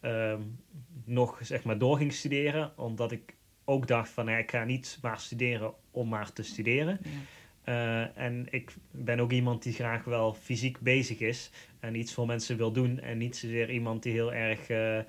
[0.00, 0.42] ehm,
[1.04, 2.78] nog, zeg maar, door ging studeren.
[2.78, 3.34] Omdat ik
[3.64, 6.98] ook dacht van, ja, ik ga niet maar studeren om maar te studeren.
[7.02, 7.10] Ja.
[7.64, 12.26] Eh, en ik ben ook iemand die graag wel fysiek bezig is en iets voor
[12.26, 13.00] mensen wil doen.
[13.00, 15.04] En niet zozeer iemand die heel erg uh,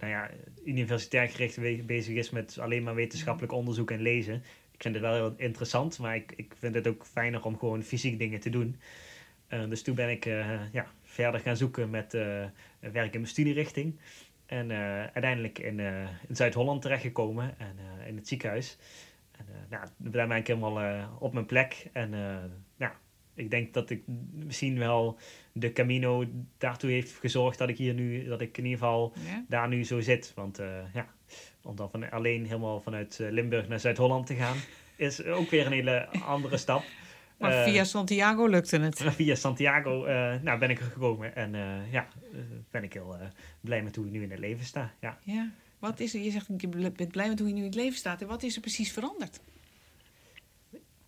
[0.00, 0.30] nou ja,
[0.64, 4.34] universitair gericht bezig is met alleen maar wetenschappelijk onderzoek en lezen.
[4.72, 7.82] Ik vind het wel heel interessant, maar ik, ik vind het ook fijner om gewoon
[7.82, 8.76] fysiek dingen te doen.
[9.48, 10.24] Dus toen ben ik
[10.72, 12.12] ja, verder gaan zoeken met
[12.80, 13.98] werk in mijn studierichting.
[14.46, 14.72] En
[15.12, 15.80] uiteindelijk in,
[16.28, 17.76] in Zuid-Holland terechtgekomen en
[18.06, 18.78] in het ziekenhuis.
[19.32, 21.88] En nou, daar ben ik helemaal op mijn plek.
[21.92, 22.10] En
[22.76, 22.92] nou,
[23.34, 25.18] ik denk dat ik misschien wel
[25.52, 26.24] de Camino
[26.58, 29.12] daartoe heeft gezorgd dat ik hier nu, dat ik in ieder geval
[29.48, 30.32] daar nu zo zit.
[30.34, 30.60] Want
[30.92, 31.06] ja,
[31.62, 34.56] om dan van, alleen helemaal vanuit Limburg naar Zuid-Holland te gaan,
[34.96, 36.82] is ook weer een hele andere stap.
[37.38, 39.02] Maar via Santiago lukte het.
[39.16, 40.04] Via Santiago
[40.42, 41.36] nou, ben ik er gekomen.
[41.36, 41.52] En
[41.90, 42.08] ja,
[42.70, 43.16] ben ik heel
[43.60, 44.92] blij met hoe ik nu in het leven sta.
[45.00, 45.18] Ja.
[45.22, 45.50] ja.
[45.78, 46.20] Wat is er?
[46.20, 48.20] Je zegt, je bent blij met hoe je nu in het leven staat.
[48.20, 49.40] En wat is er precies veranderd?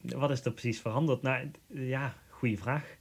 [0.01, 1.22] Wat is er precies veranderd?
[1.22, 2.99] Nou, ja, goede vraag.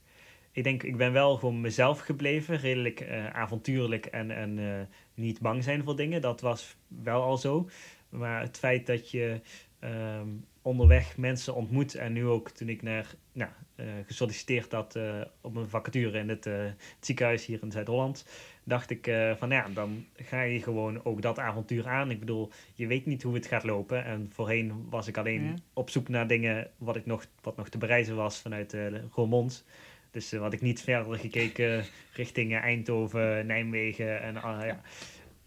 [0.52, 2.56] Ik denk, ik ben wel gewoon mezelf gebleven.
[2.56, 4.80] Redelijk uh, avontuurlijk en, en uh,
[5.14, 6.20] niet bang zijn voor dingen.
[6.20, 7.68] Dat was wel al zo.
[8.08, 9.40] Maar het feit dat je
[9.80, 11.94] um, onderweg mensen ontmoet.
[11.94, 14.98] En nu ook toen ik naar, nou, uh, gesolliciteerd had
[15.40, 18.24] op een vacature in het, het ziekenhuis hier in Zuid-Holland
[18.64, 22.10] dacht ik van ja, dan ga je gewoon ook dat avontuur aan.
[22.10, 24.04] Ik bedoel, je weet niet hoe het gaat lopen.
[24.04, 27.78] En voorheen was ik alleen op zoek naar dingen wat, ik nog, wat nog te
[27.78, 28.76] bereizen was vanuit
[29.14, 29.64] Roermond.
[30.10, 34.80] Dus had ik niet verder gekeken richting Eindhoven, Nijmegen en ja.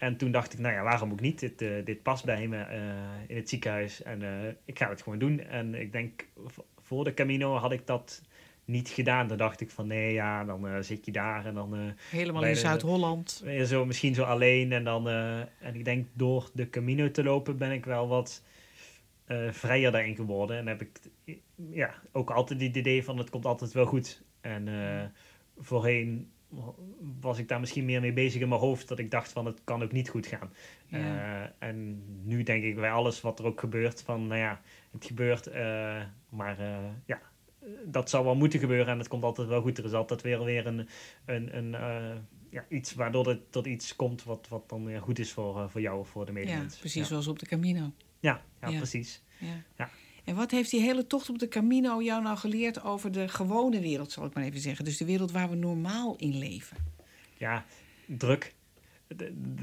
[0.03, 1.39] En toen dacht ik, nou ja, waarom ook niet?
[1.39, 2.65] Dit, dit past bij me
[3.27, 4.21] in het ziekenhuis en
[4.65, 5.39] ik ga het gewoon doen.
[5.39, 6.27] En ik denk,
[6.81, 8.21] voor de Camino had ik dat
[8.65, 9.27] niet gedaan.
[9.27, 11.75] Dan dacht ik van nee, ja, dan uh, zit je daar en dan...
[11.75, 13.43] Uh, Helemaal in Zuid-Holland.
[13.65, 15.07] Zo misschien zo alleen en dan...
[15.07, 18.43] Uh, en ik denk door de Camino te lopen ben ik wel wat
[19.49, 20.57] vrijer daarin geworden.
[20.57, 20.99] En heb ik
[21.69, 24.23] ja, ook altijd het idee van het komt altijd wel goed.
[24.41, 24.69] En
[25.57, 26.31] voorheen
[27.19, 29.61] was ik daar misschien meer mee bezig in mijn hoofd dat ik dacht van het
[29.63, 30.53] kan ook niet goed gaan.
[30.87, 31.53] Ja.
[31.59, 35.53] en nu denk ik bij alles wat er ook gebeurt van nou ja, het gebeurt,
[36.29, 36.57] maar
[37.05, 37.21] ja,
[37.85, 39.77] dat zou wel moeten gebeuren en het komt altijd wel goed.
[39.77, 40.87] Er is altijd weer, weer een,
[41.25, 41.75] een, een
[42.53, 45.81] ja, iets waardoor het tot iets komt wat, wat dan weer goed is voor, voor
[45.81, 46.73] jou of voor de medemens.
[46.73, 47.91] Ja, precies zoals op de Camino.
[48.19, 49.23] Ja, ja, precies.
[49.75, 49.89] Ja.
[50.23, 53.79] En wat heeft die hele tocht op de Camino jou nou geleerd over de gewone
[53.79, 54.85] wereld, zal ik maar even zeggen?
[54.85, 56.77] Dus de wereld waar we normaal in leven.
[57.37, 57.65] Ja,
[58.05, 58.53] druk.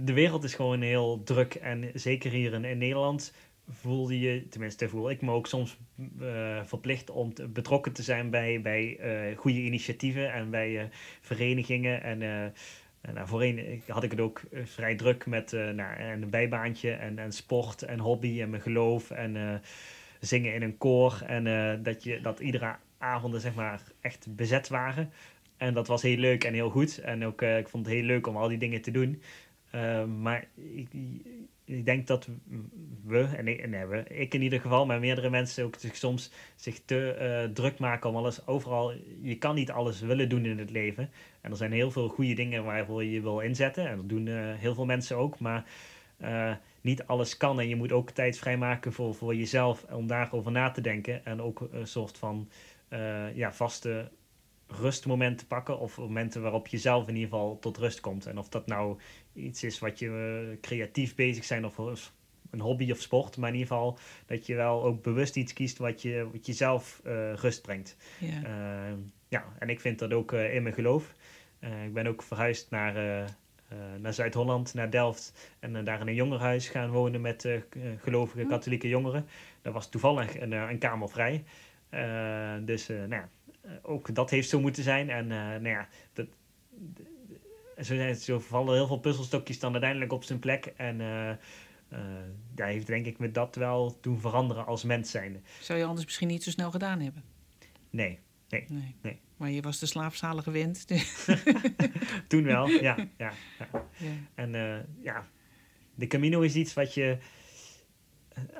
[0.02, 1.54] De, wereld is gewoon heel druk.
[1.54, 3.32] En zeker hier in, in Nederland
[3.68, 5.76] voelde je, tenminste voel ik me ook soms
[6.20, 10.82] uh, verplicht om betrokken te zijn bij, bij uh, goede initiatieven en bij uh,
[11.20, 12.02] verenigingen.
[12.02, 12.18] En
[13.14, 17.82] nou, voorheen had ik het ook vrij druk met nou, een bijbaantje en, en sport
[17.82, 19.62] en hobby en mijn geloof en
[20.20, 21.22] zingen in een koor.
[21.26, 25.12] En dat, je, dat iedere avonden zeg maar echt bezet waren.
[25.56, 26.98] En dat was heel leuk en heel goed.
[26.98, 29.22] En ook, ik vond het heel leuk om al die dingen te doen.
[30.20, 30.88] maar ik,
[31.70, 32.28] ik denk dat
[33.04, 36.30] we, en ik, nee, we, ik in ieder geval, maar meerdere mensen ook zich soms
[36.56, 38.92] zich te uh, druk maken om alles overal.
[39.20, 41.10] Je kan niet alles willen doen in het leven.
[41.40, 43.88] En er zijn heel veel goede dingen waarvoor je je wil inzetten.
[43.88, 45.38] En dat doen heel veel mensen ook.
[45.38, 45.64] Maar
[46.22, 47.60] uh, niet alles kan.
[47.60, 51.24] En je moet ook tijd vrijmaken voor, voor jezelf om daarover na te denken.
[51.24, 52.48] En ook een soort van
[53.34, 54.10] ja, vaste
[54.70, 55.78] rustmomenten pakken.
[55.78, 58.26] Of momenten waarop je zelf in ieder geval tot rust komt.
[58.26, 58.98] En of dat nou
[59.32, 60.06] iets is wat je
[60.50, 61.78] uh, creatief bezig zijn of
[62.50, 63.36] een hobby of sport.
[63.36, 66.52] Maar in ieder geval dat je wel ook bewust iets kiest wat je, wat je
[66.52, 67.96] zelf uh, rust brengt.
[69.28, 71.14] Ja, en ik vind dat ook in mijn geloof.
[71.84, 73.24] ik ben ook verhuisd naar,
[73.98, 75.54] naar Zuid-Holland, naar Delft.
[75.58, 77.48] En daar in een jongerenhuis gaan wonen met
[77.98, 78.48] gelovige hm.
[78.48, 79.26] katholieke jongeren.
[79.62, 81.44] Daar was toevallig een, een kamer vrij.
[82.64, 83.28] dus nou ja,
[83.82, 85.10] ook dat heeft zo moeten zijn.
[85.10, 86.26] En nou ja, dat,
[87.84, 90.72] zo, zijn, zo vallen heel veel puzzelstokjes dan uiteindelijk op zijn plek.
[90.76, 91.30] En uh,
[92.58, 95.40] uh, heeft denk ik me dat wel doen veranderen als mens zijnde.
[95.60, 97.22] Zou je anders misschien niet zo snel gedaan hebben?
[97.90, 98.18] Nee,
[98.48, 98.96] nee, nee.
[99.00, 99.20] nee.
[99.40, 100.86] Maar je was de slaapzalige gewend.
[102.28, 102.96] Toen wel, ja.
[102.96, 103.32] ja, ja.
[103.96, 104.10] ja.
[104.34, 105.28] En uh, ja,
[105.94, 107.18] de Camino is iets wat je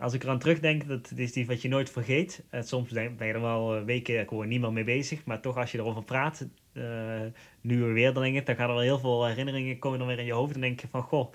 [0.01, 2.45] als ik eraan terugdenk, dat is die wat je nooit vergeet.
[2.51, 5.25] En soms ben je er wel weken gewoon niet meer mee bezig.
[5.25, 7.21] Maar toch, als je erover praat, uh,
[7.61, 10.33] nu weer dan dan gaan er wel heel veel herinneringen komen dan weer in je
[10.33, 10.55] hoofd.
[10.55, 11.33] En denk je van, goh,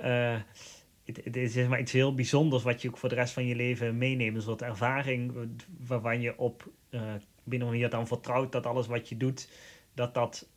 [0.00, 0.36] uh,
[1.04, 3.98] het, is maar iets heel bijzonders wat je ook voor de rest van je leven
[3.98, 4.36] meeneemt.
[4.36, 5.48] Een soort ervaring
[5.86, 7.00] waarvan je op uh,
[7.44, 9.50] binnen manier dan vertrouwt dat alles wat je doet,
[9.94, 10.48] dat dat,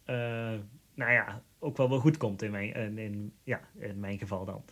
[0.94, 4.64] nou ja, ook wel wel goed komt in mijn, in, ja, in mijn geval dan.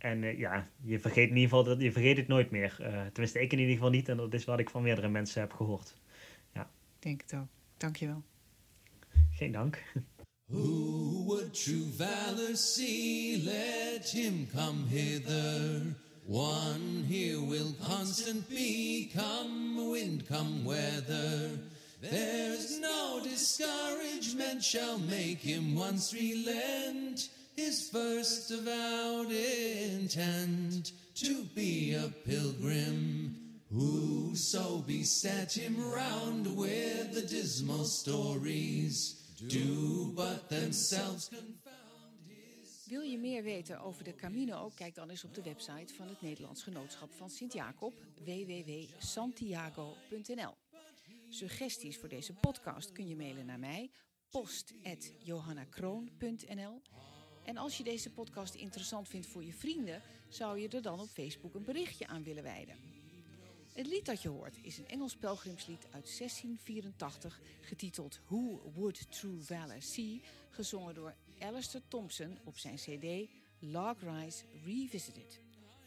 [0.00, 2.76] En eh, ja, je vergeet in ieder geval dat, je vergeet het nooit meer.
[2.80, 4.08] Uh, tenminste, ik in ieder geval niet.
[4.08, 5.96] En dat is wat ik van meerdere mensen heb gehoord.
[6.54, 6.70] Ja.
[6.98, 7.46] Denk het ook.
[7.76, 8.22] Dankjewel.
[9.30, 9.82] Geen dank.
[10.44, 13.42] Who would true valor see?
[13.42, 15.82] Let him come hither.
[16.30, 21.58] One here will constant be, come wind, come weather.
[22.00, 32.06] There's no discouragement shall make him once relent his first avowed intent to be a
[32.24, 33.34] pilgrim.
[33.74, 39.16] Whoso beset him round with the dismal stories
[39.48, 41.69] do but themselves his.
[42.90, 44.70] Wil je meer weten over de Camino?
[44.74, 50.54] Kijk dan eens op de website van het Nederlands Genootschap van Sint-Jacob, www.santiago.nl.
[51.28, 53.90] Suggesties voor deze podcast kun je mailen naar mij,
[54.30, 56.82] post.johannakroon.nl.
[57.44, 61.08] En als je deze podcast interessant vindt voor je vrienden, zou je er dan op
[61.08, 62.76] Facebook een berichtje aan willen wijden.
[63.72, 69.40] Het lied dat je hoort is een Engels pelgrimslied uit 1684, getiteld Who Would True
[69.40, 73.28] Valor See, gezongen door Alistair Thompson op zijn CD
[73.58, 75.40] Log Rise Revisited.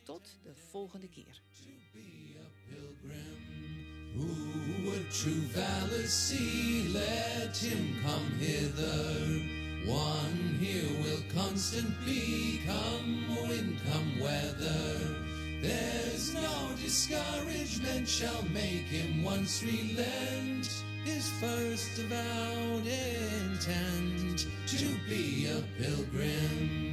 [0.04, 1.42] Tot de volgende keer.
[4.16, 6.04] Who would true valor?
[6.94, 9.62] Let him come hither.
[9.88, 15.00] One here will constant be, come wind, come weather.
[15.62, 25.62] There's no discouragement shall make him once relent his first avowed intent to be a
[25.82, 26.93] pilgrim.